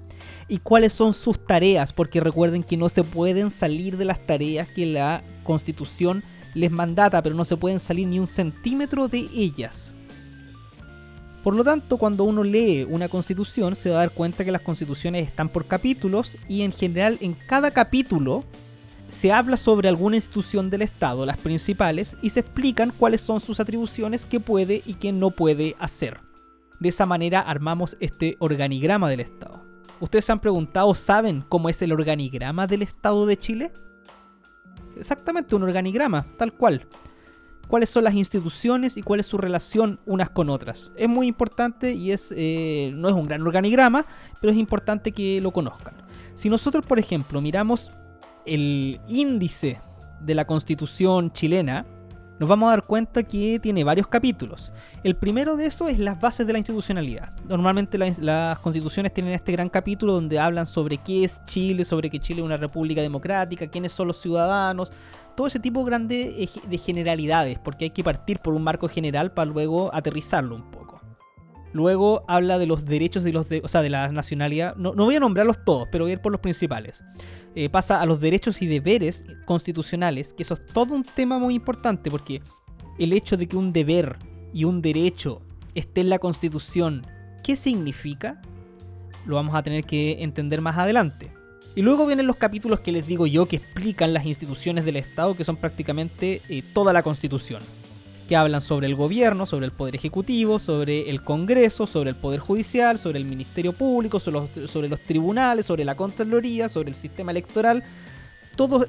y 0.48 0.60
cuáles 0.60 0.94
son 0.94 1.14
sus 1.14 1.46
tareas, 1.46 1.94
porque 1.94 2.20
recuerden 2.20 2.64
que 2.64 2.78
no 2.78 2.90
se 2.90 3.04
pueden 3.04 3.50
salir 3.50 3.98
de 3.98 4.06
las 4.06 4.26
tareas 4.26 4.68
que 4.68 4.86
la 4.86 5.24
Constitución 5.44 6.24
les 6.54 6.72
mandata, 6.72 7.22
pero 7.22 7.36
no 7.36 7.46
se 7.46 7.58
pueden 7.58 7.80
salir 7.80 8.08
ni 8.08 8.20
un 8.20 8.28
centímetro 8.28 9.08
de 9.08 9.20
ellas. 9.34 9.96
Por 11.44 11.56
lo 11.56 11.64
tanto, 11.64 11.98
cuando 11.98 12.26
uno 12.26 12.44
lee 12.44 12.86
una 12.90 13.08
constitución, 13.08 13.76
se 13.76 13.90
va 13.90 13.98
a 13.98 14.00
dar 14.00 14.12
cuenta 14.12 14.44
que 14.44 14.52
las 14.52 14.62
constituciones 14.62 15.26
están 15.26 15.48
por 15.48 15.66
capítulos 15.66 16.38
y 16.50 16.64
en 16.64 16.74
general 16.74 17.18
en 17.22 17.34
cada 17.34 17.72
capítulo 17.72 18.44
se 19.10 19.32
habla 19.32 19.58
sobre 19.58 19.90
alguna 19.90 20.16
institución 20.16 20.70
del 20.70 20.84
Estado, 20.84 21.26
las 21.26 21.38
principales, 21.38 22.16
y 22.22 22.30
se 22.30 22.42
explican 22.42 22.92
cuáles 22.92 23.22
son 23.22 23.40
sus 23.40 23.60
atribuciones, 23.60 24.26
qué 24.26 24.40
puede 24.40 24.84
y 24.86 24.94
qué 24.94 25.12
no 25.12 25.32
puede 25.32 25.76
hacer. 25.80 26.22
De 26.80 26.90
esa 26.90 27.06
manera 27.06 27.42
armamos 27.42 27.98
este 28.00 28.38
organigrama 28.40 29.10
del 29.10 29.20
Estado. 29.20 29.66
¿Ustedes 30.00 30.26
se 30.26 30.32
han 30.32 30.40
preguntado, 30.40 30.94
saben 30.94 31.44
cómo 31.50 31.70
es 31.70 31.82
el 31.82 31.92
organigrama 31.92 32.68
del 32.68 32.84
Estado 32.84 33.26
de 33.26 33.36
Chile? 33.36 33.72
Exactamente, 34.96 35.56
un 35.56 35.64
organigrama, 35.64 36.26
tal 36.38 36.54
cual. 36.54 36.88
Cuáles 37.68 37.90
son 37.90 38.04
las 38.04 38.14
instituciones 38.14 38.96
y 38.96 39.02
cuál 39.02 39.20
es 39.20 39.26
su 39.26 39.38
relación 39.38 40.00
unas 40.06 40.30
con 40.30 40.50
otras. 40.50 40.92
Es 40.96 41.10
muy 41.10 41.28
importante 41.28 41.94
y 41.94 42.12
es, 42.12 42.34
eh, 42.36 42.92
no 42.96 43.10
es 43.10 43.14
un 43.16 43.26
gran 43.26 43.42
organigrama, 43.42 44.06
pero 44.40 44.54
es 44.54 44.60
importante 44.60 45.12
que 45.12 45.42
lo 45.42 45.52
conozcan. 45.52 45.96
Si 46.36 46.48
nosotros, 46.50 46.86
por 46.86 47.00
ejemplo, 47.00 47.42
miramos 47.42 47.92
el 48.46 49.00
índice 49.08 49.82
de 50.22 50.36
la 50.36 50.46
constitución 50.46 51.32
chilena, 51.32 51.86
nos 52.40 52.48
vamos 52.48 52.68
a 52.68 52.70
dar 52.72 52.84
cuenta 52.84 53.24
que 53.24 53.60
tiene 53.60 53.84
varios 53.84 54.08
capítulos. 54.08 54.72
El 55.04 55.18
primero 55.18 55.58
de 55.58 55.66
eso 55.66 55.90
es 55.90 56.00
las 56.00 56.22
bases 56.22 56.48
de 56.48 56.54
la 56.54 56.60
institucionalidad. 56.60 57.34
Normalmente 57.46 57.98
las 57.98 58.60
constituciones 58.60 59.14
tienen 59.14 59.34
este 59.34 59.52
gran 59.52 59.68
capítulo 59.68 60.14
donde 60.14 60.40
hablan 60.40 60.66
sobre 60.66 61.00
qué 61.00 61.26
es 61.26 61.44
Chile, 61.44 61.84
sobre 61.84 62.10
que 62.10 62.20
Chile 62.20 62.40
es 62.40 62.46
una 62.46 62.56
república 62.56 63.02
democrática, 63.02 63.68
quiénes 63.68 63.92
son 63.92 64.08
los 64.08 64.22
ciudadanos, 64.22 64.90
todo 65.36 65.48
ese 65.48 65.60
tipo 65.60 65.84
grande 65.84 66.50
de 66.66 66.78
generalidades, 66.78 67.60
porque 67.60 67.86
hay 67.86 67.92
que 67.92 68.06
partir 68.06 68.40
por 68.40 68.54
un 68.54 68.64
marco 68.64 68.88
general 68.88 69.34
para 69.34 69.52
luego 69.52 69.94
aterrizarlo 69.94 70.56
un 70.56 70.72
poco. 70.72 71.02
Luego 71.72 72.24
habla 72.28 72.58
de 72.58 72.66
los 72.66 72.86
derechos 72.86 73.24
de 73.24 73.32
los 73.32 73.50
de, 73.50 73.62
o 73.64 73.68
sea, 73.68 73.82
de 73.82 73.90
la 73.90 74.12
nacionalidad. 74.12 74.76
No, 74.76 74.94
voy 74.94 75.16
a 75.16 75.20
nombrarlos 75.20 75.64
todos, 75.64 75.88
pero 75.92 76.06
voy 76.06 76.12
a 76.12 76.14
ir 76.14 76.22
por 76.22 76.32
los 76.32 76.42
principales. 76.42 77.04
Eh, 77.56 77.70
pasa 77.70 78.02
a 78.02 78.06
los 78.06 78.20
derechos 78.20 78.62
y 78.62 78.68
deberes 78.68 79.26
constitucionales, 79.46 80.34
que 80.34 80.44
eso 80.44 80.54
es 80.54 80.66
todo 80.66 80.94
un 80.94 81.04
tema 81.04 81.40
muy 81.40 81.56
importante, 81.56 82.12
porque 82.12 82.42
el 83.00 83.14
hecho 83.14 83.38
de 83.38 83.48
que 83.48 83.58
un 83.58 83.74
deber 83.74 84.18
y 84.54 84.66
un 84.66 84.82
derecho 84.82 85.42
esté 85.76 86.02
en 86.02 86.10
la 86.10 86.20
constitución, 86.20 87.06
¿qué 87.44 87.56
significa? 87.56 88.42
Lo 89.26 89.36
vamos 89.36 89.56
a 89.56 89.64
tener 89.64 89.84
que 89.84 90.24
entender 90.24 90.62
más 90.62 90.78
adelante. 90.78 91.32
Y 91.76 91.82
luego 91.82 92.06
vienen 92.06 92.28
los 92.28 92.36
capítulos 92.36 92.80
que 92.82 92.92
les 92.92 93.08
digo 93.08 93.28
yo 93.28 93.46
que 93.46 93.58
explican 93.58 94.14
las 94.14 94.26
instituciones 94.26 94.86
del 94.86 94.98
Estado, 94.98 95.36
que 95.36 95.44
son 95.44 95.56
prácticamente 95.56 96.42
eh, 96.50 96.64
toda 96.74 96.94
la 96.94 97.04
constitución 97.04 97.62
que 98.30 98.36
hablan 98.36 98.62
sobre 98.62 98.86
el 98.86 98.94
gobierno, 98.94 99.48
sobre 99.48 99.66
el 99.66 99.72
poder 99.72 99.96
ejecutivo, 99.96 100.60
sobre 100.60 101.10
el 101.10 101.24
Congreso, 101.24 101.88
sobre 101.88 102.12
el 102.12 102.16
poder 102.16 102.40
judicial, 102.40 103.00
sobre 103.00 103.18
el 103.18 103.26
Ministerio 103.26 103.74
Público, 103.74 104.20
sobre 104.20 104.88
los, 104.90 105.02
tribunales, 105.02 105.66
sobre 105.66 105.84
la 105.84 105.96
Contraloría, 105.96 106.70
sobre 106.70 106.90
el 106.90 106.96
sistema 106.96 107.32
electoral, 107.32 107.84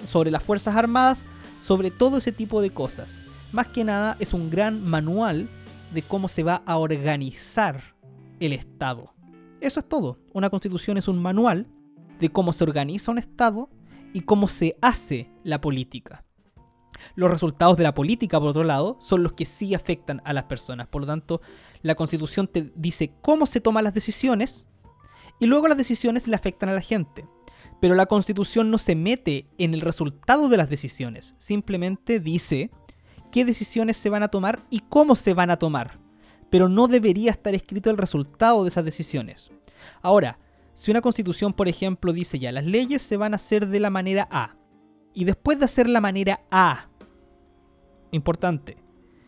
sobre 0.04 0.30
las 0.30 0.42
Fuerzas 0.42 0.76
Armadas, 0.76 1.24
sobre 1.58 1.90
todo 1.90 2.18
ese 2.18 2.32
tipo 2.32 2.60
de 2.60 2.68
cosas. 2.68 3.22
Más 3.50 3.68
que 3.68 3.82
nada 3.82 4.18
es 4.20 4.34
un 4.34 4.50
gran 4.50 4.84
manual 4.84 5.48
de 5.94 6.02
cómo 6.02 6.28
se 6.28 6.42
va 6.42 6.62
a 6.66 6.76
organizar 6.76 7.94
el 8.40 8.52
Estado. 8.52 9.14
Eso 9.62 9.80
es 9.80 9.88
todo. 9.88 10.18
Una 10.34 10.50
constitución 10.50 10.98
es 10.98 11.08
un 11.08 11.20
manual 11.20 11.66
de 12.20 12.28
cómo 12.28 12.52
se 12.52 12.64
organiza 12.64 13.10
un 13.10 13.16
Estado 13.16 13.70
y 14.12 14.20
cómo 14.20 14.48
se 14.48 14.76
hace 14.82 15.32
la 15.44 15.62
política. 15.62 16.26
Los 17.14 17.30
resultados 17.30 17.76
de 17.76 17.84
la 17.84 17.94
política, 17.94 18.38
por 18.38 18.50
otro 18.50 18.64
lado, 18.64 18.96
son 19.00 19.22
los 19.22 19.32
que 19.32 19.46
sí 19.46 19.74
afectan 19.74 20.20
a 20.24 20.32
las 20.32 20.44
personas. 20.44 20.88
Por 20.88 21.02
lo 21.02 21.06
tanto, 21.06 21.40
la 21.82 21.94
constitución 21.94 22.48
te 22.48 22.72
dice 22.74 23.12
cómo 23.22 23.46
se 23.46 23.60
toman 23.60 23.84
las 23.84 23.94
decisiones 23.94 24.68
y 25.38 25.46
luego 25.46 25.68
las 25.68 25.78
decisiones 25.78 26.28
le 26.28 26.36
afectan 26.36 26.68
a 26.68 26.74
la 26.74 26.80
gente. 26.80 27.26
Pero 27.80 27.94
la 27.94 28.06
constitución 28.06 28.70
no 28.70 28.78
se 28.78 28.94
mete 28.94 29.46
en 29.58 29.74
el 29.74 29.80
resultado 29.80 30.48
de 30.48 30.56
las 30.56 30.68
decisiones, 30.68 31.34
simplemente 31.38 32.20
dice 32.20 32.70
qué 33.32 33.44
decisiones 33.44 33.96
se 33.96 34.10
van 34.10 34.22
a 34.22 34.28
tomar 34.28 34.66
y 34.70 34.80
cómo 34.80 35.16
se 35.16 35.34
van 35.34 35.50
a 35.50 35.56
tomar. 35.56 35.98
Pero 36.50 36.68
no 36.68 36.88
debería 36.88 37.30
estar 37.30 37.54
escrito 37.54 37.90
el 37.90 37.96
resultado 37.96 38.62
de 38.64 38.68
esas 38.68 38.84
decisiones. 38.84 39.50
Ahora, 40.02 40.38
si 40.74 40.90
una 40.90 41.00
constitución, 41.00 41.52
por 41.52 41.68
ejemplo, 41.68 42.12
dice 42.12 42.38
ya, 42.38 42.52
las 42.52 42.66
leyes 42.66 43.02
se 43.02 43.16
van 43.16 43.32
a 43.32 43.36
hacer 43.36 43.68
de 43.68 43.80
la 43.80 43.90
manera 43.90 44.28
A, 44.30 44.56
y 45.14 45.24
después 45.24 45.58
de 45.58 45.64
hacer 45.64 45.88
la 45.88 46.00
manera 46.00 46.42
A, 46.50 46.89
importante, 48.10 48.76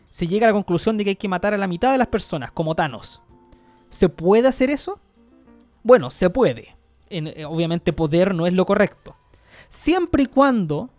se 0.09 0.27
llega 0.27 0.47
a 0.47 0.49
la 0.49 0.53
conclusión 0.53 0.97
de 0.97 1.03
que 1.03 1.09
hay 1.11 1.15
que 1.15 1.27
matar 1.27 1.53
a 1.53 1.57
la 1.57 1.67
mitad 1.67 1.91
de 1.91 1.97
las 1.97 2.07
personas, 2.07 2.51
como 2.51 2.75
Thanos. 2.75 3.21
¿Se 3.89 4.09
puede 4.09 4.47
hacer 4.47 4.69
eso? 4.69 4.99
Bueno, 5.83 6.09
se 6.09 6.29
puede. 6.29 6.75
Eh, 7.09 7.45
obviamente 7.45 7.93
poder 7.93 8.33
no 8.33 8.47
es 8.47 8.53
lo 8.53 8.65
correcto. 8.65 9.15
Siempre 9.69 10.23
y 10.23 10.27
cuando 10.27 10.89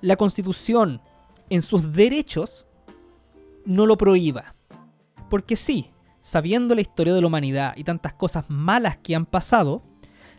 la 0.00 0.16
constitución 0.16 1.00
en 1.50 1.62
sus 1.62 1.92
derechos 1.92 2.66
no 3.64 3.86
lo 3.86 3.96
prohíba. 3.96 4.54
Porque 5.30 5.56
sí, 5.56 5.90
sabiendo 6.22 6.74
la 6.74 6.80
historia 6.80 7.14
de 7.14 7.20
la 7.20 7.26
humanidad 7.26 7.74
y 7.76 7.84
tantas 7.84 8.14
cosas 8.14 8.46
malas 8.48 8.96
que 8.98 9.14
han 9.14 9.26
pasado, 9.26 9.82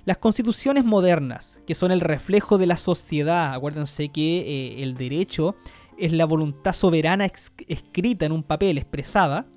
las 0.06 0.18
constituciones 0.18 0.86
modernas, 0.86 1.62
que 1.66 1.74
son 1.74 1.92
el 1.92 2.02
reflejo 2.02 2.58
de 2.58 2.68
la 2.68 2.78
sociedad, 2.78 3.54
acuérdense 3.54 4.10
que 4.10 4.40
eh, 4.40 4.84
el 4.84 4.96
derecho 4.96 5.56
es 5.98 6.12
la 6.12 6.26
voluntad 6.26 6.74
soberana 6.74 7.26
escrita 7.68 8.26
en 8.26 8.32
un 8.32 8.44
papel, 8.44 8.78
expresada, 8.78 9.48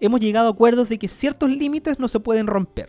hemos 0.00 0.20
llegado 0.20 0.48
a 0.48 0.50
acuerdos 0.52 0.88
de 0.88 0.98
que 0.98 1.08
ciertos 1.08 1.50
límites 1.50 1.98
no 1.98 2.08
se 2.08 2.20
pueden 2.20 2.46
romper. 2.46 2.88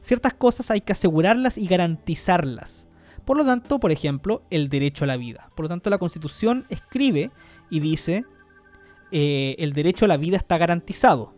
Ciertas 0.00 0.34
cosas 0.34 0.70
hay 0.70 0.80
que 0.80 0.92
asegurarlas 0.92 1.58
y 1.58 1.66
garantizarlas. 1.66 2.88
Por 3.24 3.36
lo 3.36 3.44
tanto, 3.44 3.78
por 3.78 3.92
ejemplo, 3.92 4.42
el 4.50 4.68
derecho 4.68 5.04
a 5.04 5.06
la 5.06 5.16
vida. 5.16 5.50
Por 5.54 5.64
lo 5.64 5.68
tanto, 5.68 5.90
la 5.90 5.98
Constitución 5.98 6.64
escribe 6.70 7.30
y 7.68 7.80
dice, 7.80 8.24
eh, 9.12 9.56
el 9.58 9.72
derecho 9.72 10.06
a 10.06 10.08
la 10.08 10.16
vida 10.16 10.36
está 10.36 10.56
garantizado. 10.58 11.34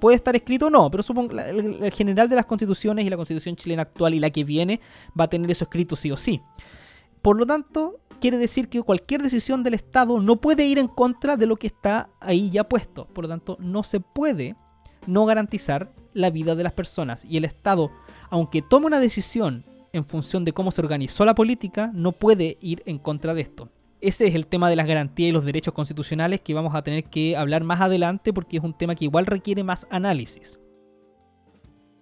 Puede 0.00 0.16
estar 0.16 0.34
escrito 0.34 0.66
o 0.66 0.70
no, 0.70 0.90
pero 0.90 1.02
supongo 1.02 1.38
el, 1.38 1.82
el 1.82 1.92
general 1.92 2.28
de 2.28 2.36
las 2.36 2.46
constituciones 2.46 3.06
y 3.06 3.10
la 3.10 3.16
constitución 3.16 3.56
chilena 3.56 3.82
actual 3.82 4.12
y 4.12 4.18
la 4.18 4.28
que 4.30 4.44
viene 4.44 4.80
va 5.18 5.24
a 5.24 5.30
tener 5.30 5.50
eso 5.50 5.64
escrito 5.64 5.96
sí 5.96 6.10
o 6.10 6.16
sí. 6.16 6.42
Por 7.22 7.38
lo 7.38 7.46
tanto, 7.46 8.00
quiere 8.14 8.38
decir 8.38 8.68
que 8.68 8.82
cualquier 8.82 9.22
decisión 9.22 9.62
del 9.62 9.74
Estado 9.74 10.20
no 10.20 10.40
puede 10.40 10.66
ir 10.66 10.78
en 10.78 10.88
contra 10.88 11.36
de 11.36 11.46
lo 11.46 11.56
que 11.56 11.66
está 11.66 12.10
ahí 12.20 12.50
ya 12.50 12.64
puesto. 12.64 13.06
Por 13.06 13.24
lo 13.24 13.28
tanto, 13.28 13.56
no 13.60 13.82
se 13.82 14.00
puede 14.00 14.56
no 15.06 15.24
garantizar 15.26 15.92
la 16.12 16.30
vida 16.30 16.54
de 16.54 16.62
las 16.62 16.72
personas. 16.72 17.24
Y 17.24 17.36
el 17.36 17.44
Estado, 17.44 17.90
aunque 18.30 18.62
tome 18.62 18.86
una 18.86 19.00
decisión 19.00 19.64
en 19.92 20.06
función 20.06 20.44
de 20.44 20.52
cómo 20.52 20.72
se 20.72 20.80
organizó 20.80 21.24
la 21.24 21.34
política, 21.34 21.90
no 21.94 22.12
puede 22.12 22.58
ir 22.60 22.82
en 22.86 22.98
contra 22.98 23.34
de 23.34 23.42
esto. 23.42 23.68
Ese 24.00 24.26
es 24.26 24.34
el 24.34 24.46
tema 24.46 24.68
de 24.68 24.76
las 24.76 24.86
garantías 24.86 25.30
y 25.30 25.32
los 25.32 25.44
derechos 25.44 25.72
constitucionales 25.72 26.40
que 26.40 26.52
vamos 26.52 26.74
a 26.74 26.82
tener 26.82 27.04
que 27.04 27.36
hablar 27.36 27.64
más 27.64 27.80
adelante 27.80 28.32
porque 28.32 28.58
es 28.58 28.62
un 28.62 28.76
tema 28.76 28.94
que 28.94 29.04
igual 29.04 29.26
requiere 29.26 29.64
más 29.64 29.86
análisis. 29.90 30.58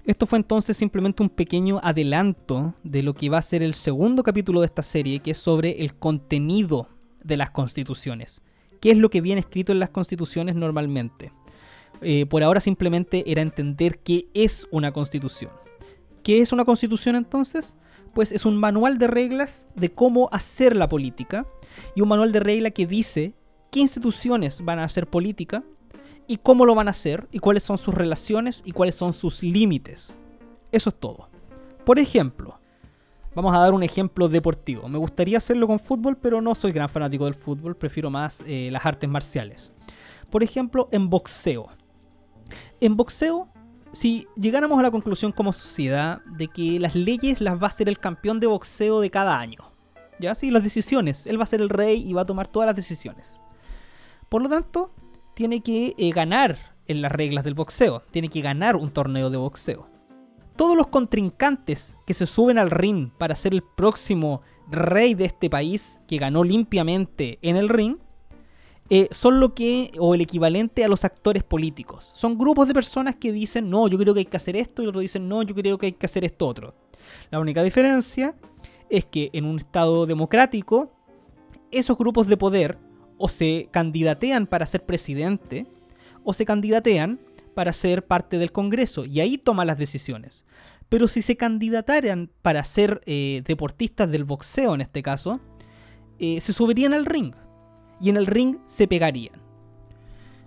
Esto 0.05 0.27
fue 0.27 0.39
entonces 0.39 0.77
simplemente 0.77 1.23
un 1.23 1.29
pequeño 1.29 1.79
adelanto 1.81 2.75
de 2.83 3.05
lo 3.05 3.15
que 3.15 3.31
va 3.31 3.39
a 3.39 3.43
ser 3.43 3.63
el 3.63 3.75
segundo 3.75 4.25
capítulo 4.25 4.61
de 4.61 4.67
esta 4.67 4.83
serie, 4.83 5.21
que 5.21 5.31
es 5.31 5.39
sobre 5.39 5.85
el 5.85 5.95
contenido 5.95 6.89
de 7.23 7.37
las 7.37 7.51
constituciones. 7.51 8.43
¿Qué 8.81 8.91
es 8.91 8.99
lo 8.99 9.11
que 9.11 9.21
viene 9.21 9.41
escrito 9.41 9.71
en 9.71 9.79
las 9.79 9.91
constituciones 9.91 10.57
normalmente? 10.57 11.31
Eh, 12.01 12.27
por 12.27 12.43
ahora 12.43 12.59
simplemente 12.59 13.31
era 13.31 13.43
entender 13.43 14.01
qué 14.01 14.27
es 14.35 14.67
una 14.73 14.91
constitución. 14.91 15.53
¿Qué 16.25 16.41
es 16.41 16.53
una 16.53 16.65
constitución 16.65 17.15
entonces? 17.15 17.77
Pues 18.13 18.33
es 18.33 18.45
un 18.45 18.57
manual 18.57 18.99
de 18.99 19.07
reglas 19.07 19.69
de 19.77 19.93
cómo 19.93 20.29
hacer 20.33 20.75
la 20.75 20.89
política 20.89 21.47
y 21.95 22.01
un 22.01 22.09
manual 22.09 22.33
de 22.33 22.41
reglas 22.41 22.73
que 22.73 22.89
dice 22.89 23.35
qué 23.71 23.79
instituciones 23.79 24.65
van 24.65 24.81
a 24.81 24.85
hacer 24.85 25.07
política 25.07 25.63
y 26.33 26.39
cómo 26.39 26.65
lo 26.65 26.75
van 26.75 26.89
a 26.89 26.93
hacer 26.93 27.29
y 27.31 27.41
cuáles 27.41 27.63
son 27.63 27.77
sus 27.77 27.93
relaciones 27.93 28.63
y 28.65 28.73
cuáles 28.73 28.95
son 28.95 29.13
sus 29.13 29.43
límites. 29.43 30.17
Eso 30.71 30.89
es 30.89 30.97
todo. 30.99 31.29
Por 31.85 31.99
ejemplo, 31.99 32.59
vamos 33.35 33.55
a 33.55 33.59
dar 33.59 33.75
un 33.75 33.83
ejemplo 33.83 34.31
deportivo. 34.31 34.89
Me 34.89 34.97
gustaría 34.97 35.37
hacerlo 35.37 35.67
con 35.67 35.79
fútbol, 35.79 36.17
pero 36.17 36.41
no 36.41 36.55
soy 36.55 36.73
gran 36.73 36.89
fanático 36.89 37.27
del 37.27 37.35
fútbol, 37.35 37.77
prefiero 37.77 38.09
más 38.09 38.43
eh, 38.47 38.71
las 38.73 38.87
artes 38.87 39.11
marciales. 39.11 39.73
Por 40.31 40.43
ejemplo, 40.43 40.89
en 40.91 41.11
boxeo. 41.11 41.69
En 42.81 42.97
boxeo, 42.97 43.49
si 43.93 44.27
llegáramos 44.35 44.79
a 44.79 44.83
la 44.83 44.91
conclusión 44.91 45.33
como 45.33 45.53
sociedad 45.53 46.23
de 46.25 46.49
que 46.49 46.81
las 46.81 46.95
leyes 46.95 47.43
las 47.43 47.59
va 47.59 47.67
a 47.67 47.69
hacer 47.69 47.91
el 47.91 47.99
campeón 47.99 48.41
de 48.41 48.47
boxeo 48.47 49.03
de 49.03 49.11
cada 49.11 49.39
año, 49.39 49.71
¿ya? 50.19 50.35
Sí, 50.35 50.51
las 50.51 50.63
decisiones, 50.63 51.27
él 51.27 51.39
va 51.39 51.43
a 51.43 51.47
ser 51.47 51.61
el 51.61 51.69
rey 51.69 52.03
y 52.03 52.15
va 52.15 52.23
a 52.23 52.27
tomar 52.27 52.49
todas 52.49 52.69
las 52.69 52.77
decisiones. 52.77 53.39
Por 54.31 54.41
lo 54.41 54.49
tanto, 54.49 54.95
tiene 55.35 55.61
que 55.61 55.95
eh, 55.97 56.11
ganar 56.11 56.77
en 56.87 57.03
las 57.03 57.13
reglas 57.13 57.45
del 57.45 57.55
boxeo, 57.55 58.03
tiene 58.11 58.29
que 58.29 58.41
ganar 58.41 58.77
un 58.77 58.91
torneo 58.91 59.31
de 59.31 59.37
boxeo. 59.37 59.89
Todos 60.57 60.77
los 60.77 60.89
contrincantes 60.89 61.97
que 62.07 62.15
se 62.15 62.27
suben 62.27 62.59
al 62.59 62.71
ring 62.71 63.11
para 63.17 63.35
ser 63.35 63.55
el 63.55 63.63
próximo 63.63 64.43
rey 64.71 65.15
de 65.15 65.25
este 65.25 65.49
país 65.49 66.01
que 66.07 66.19
ganó 66.19 66.45
limpiamente 66.45 67.39
en 67.43 67.57
el 67.57 67.69
ring, 67.69 67.97
eh, 68.91 69.09
son 69.11 69.41
lo 69.41 69.55
que, 69.55 69.91
o 69.99 70.15
el 70.15 70.21
equivalente 70.21 70.85
a 70.85 70.89
los 70.89 71.05
actores 71.05 71.43
políticos. 71.43 72.11
Son 72.15 72.37
grupos 72.37 72.69
de 72.69 72.75
personas 72.75 73.17
que 73.17 73.33
dicen, 73.33 73.71
no, 73.71 73.89
yo 73.89 73.97
creo 73.97 74.13
que 74.13 74.21
hay 74.21 74.27
que 74.27 74.37
hacer 74.37 74.57
esto, 74.57 74.83
y 74.83 74.87
otros 74.87 75.01
dicen, 75.01 75.29
no, 75.29 75.43
yo 75.43 75.55
creo 75.55 75.79
que 75.79 75.87
hay 75.87 75.93
que 75.93 76.07
hacer 76.07 76.25
esto 76.25 76.47
otro. 76.47 76.75
La 77.31 77.41
única 77.41 77.63
diferencia 77.63 78.35
es 78.91 79.07
que 79.07 79.31
en 79.33 79.47
un 79.47 79.57
Estado 79.57 80.05
democrático, 80.05 80.93
esos 81.71 81.97
grupos 81.97 82.27
de 82.27 82.37
poder 82.37 82.79
o 83.25 83.29
se 83.29 83.69
candidatean 83.71 84.49
para 84.49 84.67
ser 84.67 84.85
presidente, 84.85 85.69
o 86.25 86.35
se 86.35 86.45
candidatean 86.45 87.21
para 87.55 87.73
ser 87.73 88.05
parte 88.05 88.37
del 88.37 88.51
Congreso, 88.51 89.05
y 89.05 89.21
ahí 89.21 89.39
toman 89.39 89.69
las 89.69 89.79
decisiones. 89.79 90.45
Pero 90.89 91.07
si 91.07 91.23
se 91.23 91.37
candidataran 91.37 92.31
para 92.43 92.65
ser 92.65 93.01
eh, 93.07 93.43
deportistas 93.47 94.11
del 94.11 94.25
boxeo 94.25 94.75
en 94.75 94.81
este 94.81 95.05
caso, 95.05 95.39
eh, 96.19 96.41
se 96.41 96.53
subirían 96.53 96.95
al 96.95 97.07
ring 97.07 97.33
y 98.01 98.11
en 98.11 98.17
el 98.17 98.27
ring 98.27 98.57
se 98.67 98.89
pegarían. 98.89 99.41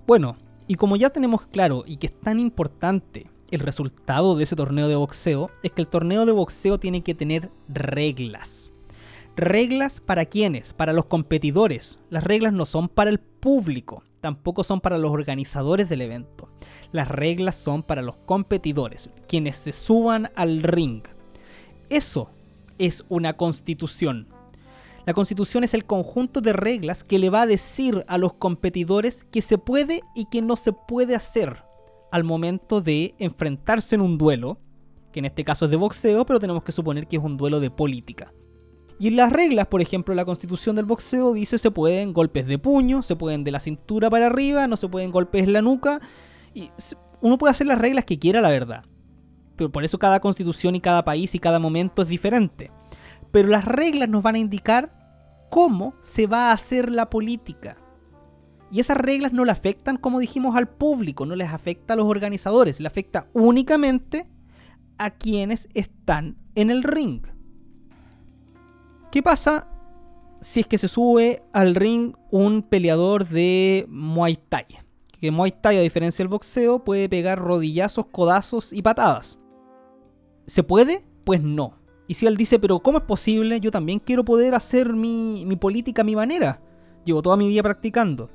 Bueno, 0.05 0.35
y 0.67 0.75
como 0.75 0.97
ya 0.97 1.11
tenemos 1.11 1.47
claro 1.47 1.85
y 1.87 1.95
que 1.95 2.07
es 2.07 2.19
tan 2.19 2.41
importante 2.41 3.27
el 3.51 3.61
resultado 3.61 4.35
de 4.35 4.43
ese 4.43 4.57
torneo 4.57 4.89
de 4.89 4.97
boxeo, 4.97 5.49
es 5.63 5.71
que 5.71 5.81
el 5.81 5.87
torneo 5.87 6.25
de 6.25 6.33
boxeo 6.33 6.77
tiene 6.77 7.03
que 7.03 7.15
tener 7.15 7.49
reglas. 7.69 8.73
Reglas 9.37 9.99
para 9.99 10.23
quienes, 10.23 10.71
para 10.71 10.93
los 10.93 11.07
competidores. 11.07 11.99
Las 12.09 12.23
reglas 12.23 12.53
no 12.53 12.65
son 12.65 12.87
para 12.87 13.09
el 13.09 13.19
público, 13.19 14.01
tampoco 14.21 14.63
son 14.63 14.79
para 14.79 14.97
los 14.97 15.11
organizadores 15.11 15.89
del 15.89 16.01
evento. 16.01 16.47
Las 16.93 17.09
reglas 17.09 17.57
son 17.57 17.83
para 17.83 18.01
los 18.01 18.15
competidores, 18.15 19.09
quienes 19.27 19.57
se 19.57 19.73
suban 19.73 20.29
al 20.35 20.63
ring. 20.63 21.03
Eso 21.89 22.29
es 22.77 23.03
una 23.09 23.33
constitución. 23.33 24.29
La 25.05 25.13
constitución 25.13 25.65
es 25.65 25.73
el 25.73 25.83
conjunto 25.83 26.39
de 26.39 26.53
reglas 26.53 27.03
que 27.03 27.19
le 27.19 27.29
va 27.29 27.41
a 27.41 27.47
decir 27.47 28.05
a 28.07 28.17
los 28.17 28.35
competidores 28.35 29.25
qué 29.31 29.41
se 29.41 29.57
puede 29.57 30.01
y 30.15 30.25
qué 30.31 30.41
no 30.41 30.55
se 30.55 30.71
puede 30.71 31.13
hacer 31.13 31.61
al 32.09 32.23
momento 32.23 32.79
de 32.79 33.15
enfrentarse 33.19 33.95
en 33.95 34.01
un 34.01 34.17
duelo, 34.17 34.59
que 35.11 35.19
en 35.19 35.25
este 35.25 35.43
caso 35.43 35.65
es 35.65 35.71
de 35.71 35.77
boxeo, 35.77 36.25
pero 36.25 36.39
tenemos 36.39 36.63
que 36.63 36.71
suponer 36.71 37.05
que 37.05 37.17
es 37.17 37.23
un 37.23 37.35
duelo 37.35 37.59
de 37.59 37.69
política. 37.69 38.31
Y 38.99 39.09
en 39.09 39.17
las 39.17 39.31
reglas, 39.31 39.67
por 39.67 39.81
ejemplo, 39.81 40.15
la 40.15 40.25
constitución 40.25 40.75
del 40.75 40.85
boxeo 40.85 41.33
dice 41.33 41.59
se 41.59 41.71
pueden 41.71 42.13
golpes 42.13 42.47
de 42.47 42.57
puño, 42.57 43.03
se 43.03 43.15
pueden 43.15 43.43
de 43.43 43.51
la 43.51 43.59
cintura 43.59 44.09
para 44.09 44.27
arriba, 44.27 44.67
no 44.67 44.77
se 44.77 44.87
pueden 44.87 45.11
golpes 45.11 45.43
en 45.43 45.53
la 45.53 45.61
nuca. 45.61 45.99
Y 46.53 46.71
uno 47.21 47.37
puede 47.37 47.51
hacer 47.51 47.67
las 47.67 47.77
reglas 47.77 48.05
que 48.05 48.19
quiera, 48.19 48.39
la 48.41 48.49
verdad. 48.49 48.85
Pero 49.57 49.71
por 49.71 49.83
eso 49.83 49.99
cada 49.99 50.19
constitución 50.19 50.75
y 50.75 50.81
cada 50.81 51.03
país 51.03 51.35
y 51.35 51.39
cada 51.39 51.59
momento 51.59 52.01
es 52.01 52.07
diferente 52.07 52.71
pero 53.35 53.49
las 53.49 53.65
reglas 53.65 54.07
nos 54.07 54.23
van 54.23 54.35
a 54.35 54.37
indicar 54.37 54.93
cómo 55.49 55.93
se 55.99 56.25
va 56.25 56.47
a 56.47 56.51
hacer 56.53 56.89
la 56.89 57.09
política. 57.09 57.75
Y 58.71 58.79
esas 58.79 58.95
reglas 58.95 59.33
no 59.33 59.43
le 59.43 59.51
afectan, 59.51 59.97
como 59.97 60.19
dijimos, 60.19 60.55
al 60.55 60.69
público, 60.69 61.25
no 61.25 61.35
les 61.35 61.49
afecta 61.49 61.95
a 61.95 61.95
los 61.97 62.05
organizadores, 62.05 62.79
le 62.79 62.87
afecta 62.87 63.27
únicamente 63.33 64.29
a 64.97 65.09
quienes 65.09 65.67
están 65.73 66.37
en 66.55 66.69
el 66.69 66.81
ring. 66.83 67.23
¿Qué 69.11 69.23
pasa 69.23 69.67
si 70.41 70.59
es 70.59 70.67
que 70.67 70.77
se 70.77 70.87
sube 70.87 71.43
al 71.53 71.75
ring 71.75 72.15
un 72.31 72.61
peleador 72.61 73.27
de 73.27 73.85
Muay 73.89 74.37
Thai? 74.49 74.65
Que 75.19 75.31
Muay 75.31 75.51
Thai, 75.51 75.77
a 75.77 75.81
diferencia 75.81 76.23
del 76.23 76.29
boxeo, 76.29 76.83
puede 76.83 77.09
pegar 77.09 77.39
rodillazos, 77.39 78.07
codazos 78.07 78.73
y 78.73 78.81
patadas. 78.81 79.39
¿Se 80.45 80.63
puede? 80.63 81.05
Pues 81.23 81.41
no. 81.41 81.79
Y 82.07 82.13
si 82.13 82.27
él 82.27 82.37
dice, 82.37 82.59
pero 82.59 82.79
¿cómo 82.79 82.99
es 82.99 83.03
posible? 83.03 83.59
Yo 83.59 83.71
también 83.71 83.99
quiero 83.99 84.23
poder 84.23 84.53
hacer 84.53 84.93
mi, 84.93 85.45
política 85.59 86.01
a 86.01 86.05
mi 86.05 86.15
manera. 86.15 86.61
Llevo 87.03 87.21
toda 87.21 87.37
mi 87.37 87.47
vida 87.47 87.63
practicando. 87.63 88.29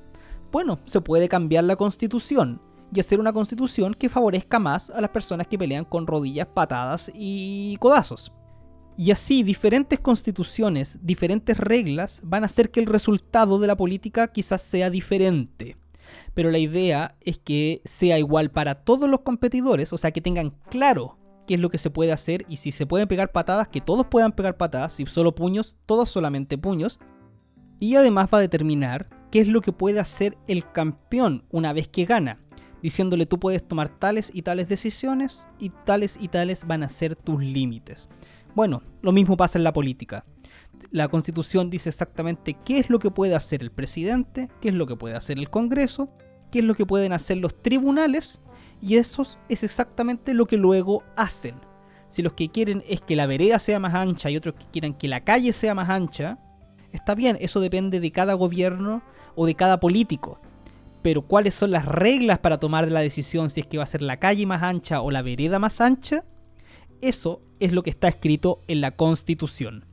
Bueno, 0.50 0.80
se 0.84 1.00
puede 1.00 1.28
cambiar 1.28 1.64
la 1.64 1.76
constitución 1.76 2.60
y 2.92 2.98
hacer 2.98 3.20
una 3.20 3.32
constitución 3.32 3.94
que 3.94 4.08
favorezca 4.08 4.58
más 4.58 4.90
a 4.90 5.00
las 5.00 5.10
personas 5.10 5.46
que 5.46 5.58
pelean 5.58 5.84
con 5.84 6.06
rodillas, 6.06 6.48
patadas 6.48 7.10
y 7.14 7.76
codazos. 7.78 8.32
Y 8.96 9.10
así 9.12 9.42
diferentes 9.42 9.98
constituciones, 9.98 10.98
diferentes 11.02 11.56
reglas 11.56 12.20
van 12.22 12.42
a 12.42 12.46
hacer 12.46 12.70
que 12.70 12.80
el 12.80 12.86
resultado 12.86 13.58
de 13.58 13.66
la 13.66 13.76
política 13.76 14.28
quizás 14.28 14.62
sea 14.62 14.90
diferente. 14.90 15.76
Pero 16.34 16.50
la 16.50 16.58
idea 16.58 17.16
es 17.20 17.38
que 17.38 17.80
sea 17.84 18.18
igual 18.18 18.50
para 18.50 18.74
todos 18.74 19.08
los 19.08 19.20
competidores, 19.20 19.92
o 19.92 19.98
sea, 19.98 20.10
que 20.10 20.20
tengan 20.20 20.50
claro 20.68 21.18
qué 21.46 21.54
es 21.54 21.60
lo 21.60 21.70
que 21.70 21.78
se 21.78 21.90
puede 21.90 22.12
hacer 22.12 22.44
y 22.48 22.58
si 22.58 22.72
se 22.72 22.86
pueden 22.86 23.08
pegar 23.08 23.32
patadas, 23.32 23.68
que 23.68 23.80
todos 23.80 24.06
puedan 24.06 24.32
pegar 24.32 24.56
patadas, 24.56 24.92
si 24.92 25.06
solo 25.06 25.34
puños, 25.34 25.76
todos 25.86 26.08
solamente 26.08 26.58
puños. 26.58 26.98
Y 27.78 27.96
además 27.96 28.28
va 28.32 28.38
a 28.38 28.42
determinar 28.42 29.08
qué 29.30 29.40
es 29.40 29.48
lo 29.48 29.60
que 29.60 29.72
puede 29.72 30.00
hacer 30.00 30.36
el 30.46 30.70
campeón 30.70 31.44
una 31.50 31.72
vez 31.72 31.88
que 31.88 32.04
gana, 32.04 32.38
diciéndole 32.82 33.26
tú 33.26 33.38
puedes 33.40 33.66
tomar 33.66 33.88
tales 33.88 34.30
y 34.32 34.42
tales 34.42 34.68
decisiones 34.68 35.46
y 35.58 35.70
tales 35.70 36.18
y 36.20 36.28
tales 36.28 36.66
van 36.66 36.82
a 36.82 36.88
ser 36.88 37.16
tus 37.16 37.42
límites. 37.42 38.08
Bueno, 38.54 38.82
lo 39.02 39.12
mismo 39.12 39.36
pasa 39.36 39.58
en 39.58 39.64
la 39.64 39.72
política. 39.72 40.24
La 40.90 41.08
constitución 41.08 41.70
dice 41.70 41.88
exactamente 41.88 42.56
qué 42.64 42.78
es 42.78 42.90
lo 42.90 42.98
que 42.98 43.10
puede 43.10 43.34
hacer 43.34 43.62
el 43.62 43.70
presidente, 43.70 44.48
qué 44.60 44.70
es 44.70 44.74
lo 44.74 44.86
que 44.86 44.96
puede 44.96 45.14
hacer 45.14 45.38
el 45.38 45.50
Congreso, 45.50 46.08
qué 46.50 46.60
es 46.60 46.64
lo 46.64 46.74
que 46.74 46.86
pueden 46.86 47.12
hacer 47.12 47.36
los 47.38 47.62
tribunales 47.62 48.40
y 48.80 48.96
eso 48.96 49.24
es 49.48 49.62
exactamente 49.62 50.34
lo 50.34 50.46
que 50.46 50.56
luego 50.56 51.04
hacen. 51.16 51.56
Si 52.08 52.22
los 52.22 52.32
que 52.32 52.48
quieren 52.48 52.82
es 52.88 53.00
que 53.00 53.14
la 53.14 53.26
vereda 53.26 53.58
sea 53.58 53.78
más 53.78 53.94
ancha 53.94 54.30
y 54.30 54.36
otros 54.36 54.56
que 54.56 54.66
quieran 54.66 54.94
que 54.94 55.06
la 55.06 55.22
calle 55.22 55.52
sea 55.52 55.74
más 55.74 55.88
ancha, 55.88 56.38
está 56.92 57.14
bien, 57.14 57.36
eso 57.40 57.60
depende 57.60 58.00
de 58.00 58.10
cada 58.10 58.34
gobierno 58.34 59.02
o 59.36 59.46
de 59.46 59.54
cada 59.54 59.78
político. 59.78 60.40
Pero 61.02 61.22
cuáles 61.22 61.54
son 61.54 61.70
las 61.70 61.84
reglas 61.84 62.40
para 62.40 62.58
tomar 62.58 62.90
la 62.90 63.00
decisión 63.00 63.48
si 63.48 63.60
es 63.60 63.66
que 63.66 63.78
va 63.78 63.84
a 63.84 63.86
ser 63.86 64.02
la 64.02 64.18
calle 64.18 64.44
más 64.44 64.62
ancha 64.62 65.02
o 65.02 65.10
la 65.10 65.22
vereda 65.22 65.58
más 65.58 65.80
ancha, 65.80 66.24
eso 67.00 67.42
es 67.60 67.72
lo 67.72 67.82
que 67.82 67.90
está 67.90 68.08
escrito 68.08 68.60
en 68.66 68.80
la 68.80 68.90
Constitución. 68.92 69.84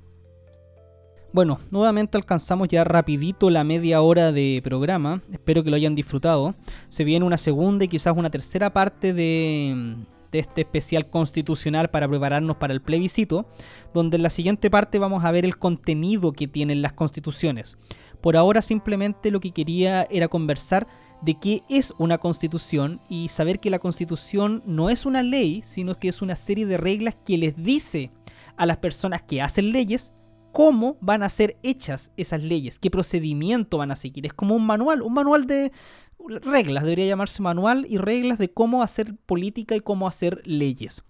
Bueno, 1.34 1.60
nuevamente 1.72 2.18
alcanzamos 2.18 2.70
ya 2.70 2.84
rapidito 2.86 3.50
la 3.50 3.64
media 3.64 4.02
hora 4.02 4.32
de 4.32 4.62
programa. 4.64 5.22
Espero 5.32 5.64
que 5.64 5.70
lo 5.70 5.76
hayan 5.76 5.94
disfrutado. 5.94 6.56
Se 6.88 7.04
viene 7.04 7.26
una 7.26 7.38
segunda 7.38 7.84
y 7.86 7.90
quizás 7.90 8.16
una 8.16 8.30
tercera 8.30 8.72
parte 8.72 9.14
de, 9.14 9.98
este 10.32 10.62
especial 10.62 11.10
constitucional 11.10 11.90
para 11.90 12.08
prepararnos 12.08 12.58
para 12.58 12.74
el 12.74 12.82
plebiscito, 12.82 13.46
donde 13.94 14.16
en 14.16 14.24
la 14.24 14.30
siguiente 14.30 14.70
parte 14.70 15.00
vamos 15.00 15.26
a 15.26 15.32
ver 15.32 15.44
el 15.44 15.58
contenido 15.58 16.32
que 16.32 16.48
tienen 16.48 16.82
las 16.82 16.94
constituciones. 16.94 17.78
Por 18.22 18.38
ahora 18.38 18.62
simplemente 18.62 19.30
lo 19.30 19.40
que 19.40 19.52
quería 19.52 20.08
era 20.10 20.30
conversar 20.30 20.88
de 21.22 21.36
qué 21.36 21.64
es 21.70 21.94
una 21.98 22.18
constitución 22.18 23.02
y 23.10 23.30
saber 23.30 23.60
que 23.60 23.70
la 23.70 23.80
constitución 23.80 24.62
no 24.66 24.90
es 24.90 25.06
una 25.06 25.24
ley, 25.24 25.62
sino 25.64 25.98
que 26.00 26.10
es 26.10 26.22
una 26.22 26.36
serie 26.36 26.66
de 26.66 26.78
reglas 26.78 27.18
que 27.26 27.38
les 27.38 27.56
dice 27.56 28.12
a 28.56 28.66
las 28.66 28.78
personas 28.78 29.22
que 29.22 29.42
hacen 29.42 29.72
leyes 29.72 30.14
cómo 30.52 30.98
van 31.02 31.24
a 31.24 31.30
ser 31.30 31.58
hechas 31.64 32.12
esas 32.18 32.42
leyes, 32.42 32.80
qué 32.80 32.90
procedimiento 32.90 33.78
van 33.78 33.92
a 33.92 33.96
seguir. 33.96 34.26
Es 34.26 34.34
como 34.34 34.56
un 34.56 34.66
manual, 34.66 35.02
un 35.02 35.14
manual 35.14 35.46
de 35.46 35.72
reglas, 36.42 36.84
debería 36.84 37.06
llamarse 37.06 37.42
manual 37.42 37.86
y 37.88 37.98
reglas 37.98 38.38
de 38.38 38.52
cómo 38.52 38.84
hacer 38.84 39.16
política 39.26 39.76
y 39.76 39.82
cómo 39.82 40.08
hacer 40.08 40.42
leyes. 40.46 41.04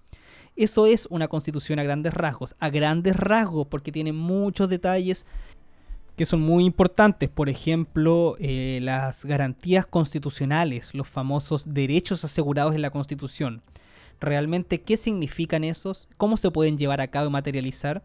Eso 0.55 0.87
es 0.87 1.07
una 1.11 1.27
constitución 1.27 1.79
a 1.79 1.83
grandes 1.83 2.13
rasgos, 2.13 2.55
a 2.59 2.69
grandes 2.69 3.15
rasgos, 3.15 3.67
porque 3.67 3.91
tiene 3.91 4.11
muchos 4.11 4.69
detalles 4.69 5.25
que 6.17 6.25
son 6.25 6.41
muy 6.41 6.65
importantes. 6.65 7.29
Por 7.29 7.47
ejemplo, 7.47 8.35
eh, 8.39 8.79
las 8.81 9.23
garantías 9.23 9.85
constitucionales, 9.85 10.93
los 10.93 11.07
famosos 11.07 11.73
derechos 11.73 12.25
asegurados 12.25 12.75
en 12.75 12.81
la 12.81 12.89
Constitución. 12.89 13.61
Realmente, 14.19 14.81
¿qué 14.81 14.97
significan 14.97 15.63
esos? 15.63 16.07
¿Cómo 16.17 16.35
se 16.35 16.49
pueden 16.49 16.77
llevar 16.77 17.01
a 17.01 17.07
cabo 17.07 17.27
y 17.27 17.31
materializar? 17.31 18.03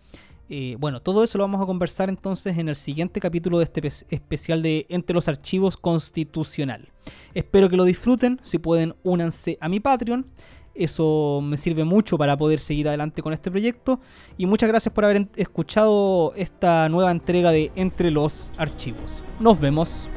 Eh, 0.51 0.77
bueno, 0.79 1.01
todo 1.01 1.25
eso 1.25 1.39
lo 1.39 1.45
vamos 1.45 1.63
a 1.63 1.67
conversar 1.67 2.11
entonces 2.11 2.59
en 2.59 2.69
el 2.69 2.77
siguiente 2.77 3.19
capítulo 3.19 3.59
de 3.59 3.65
este 3.65 3.89
especial 4.11 4.61
de 4.61 4.85
Entre 4.91 5.15
los 5.15 5.27
Archivos 5.27 5.79
Constitucional. 5.79 6.91
Espero 7.33 7.71
que 7.71 7.79
lo 7.79 7.85
disfruten, 7.85 8.39
si 8.43 8.59
pueden 8.59 8.95
únanse 9.03 9.57
a 9.63 9.71
mi 9.71 9.81
Patreon, 9.81 10.27
eso 10.75 11.41
me 11.43 11.57
sirve 11.57 11.85
mucho 11.85 12.17
para 12.19 12.37
poder 12.37 12.61
seguir 12.61 12.89
adelante 12.89 13.23
con 13.23 13.33
este 13.33 13.51
proyecto 13.51 14.01
y 14.37 14.47
muchas 14.47 14.69
gracias 14.69 14.95
por 14.95 15.05
haber 15.05 15.29
escuchado 15.37 16.33
esta 16.37 16.89
nueva 16.89 17.11
entrega 17.11 17.51
de 17.51 17.71
Entre 17.75 18.11
los 18.11 18.53
Archivos. 18.57 19.23
Nos 19.41 19.61
vemos. 19.61 20.09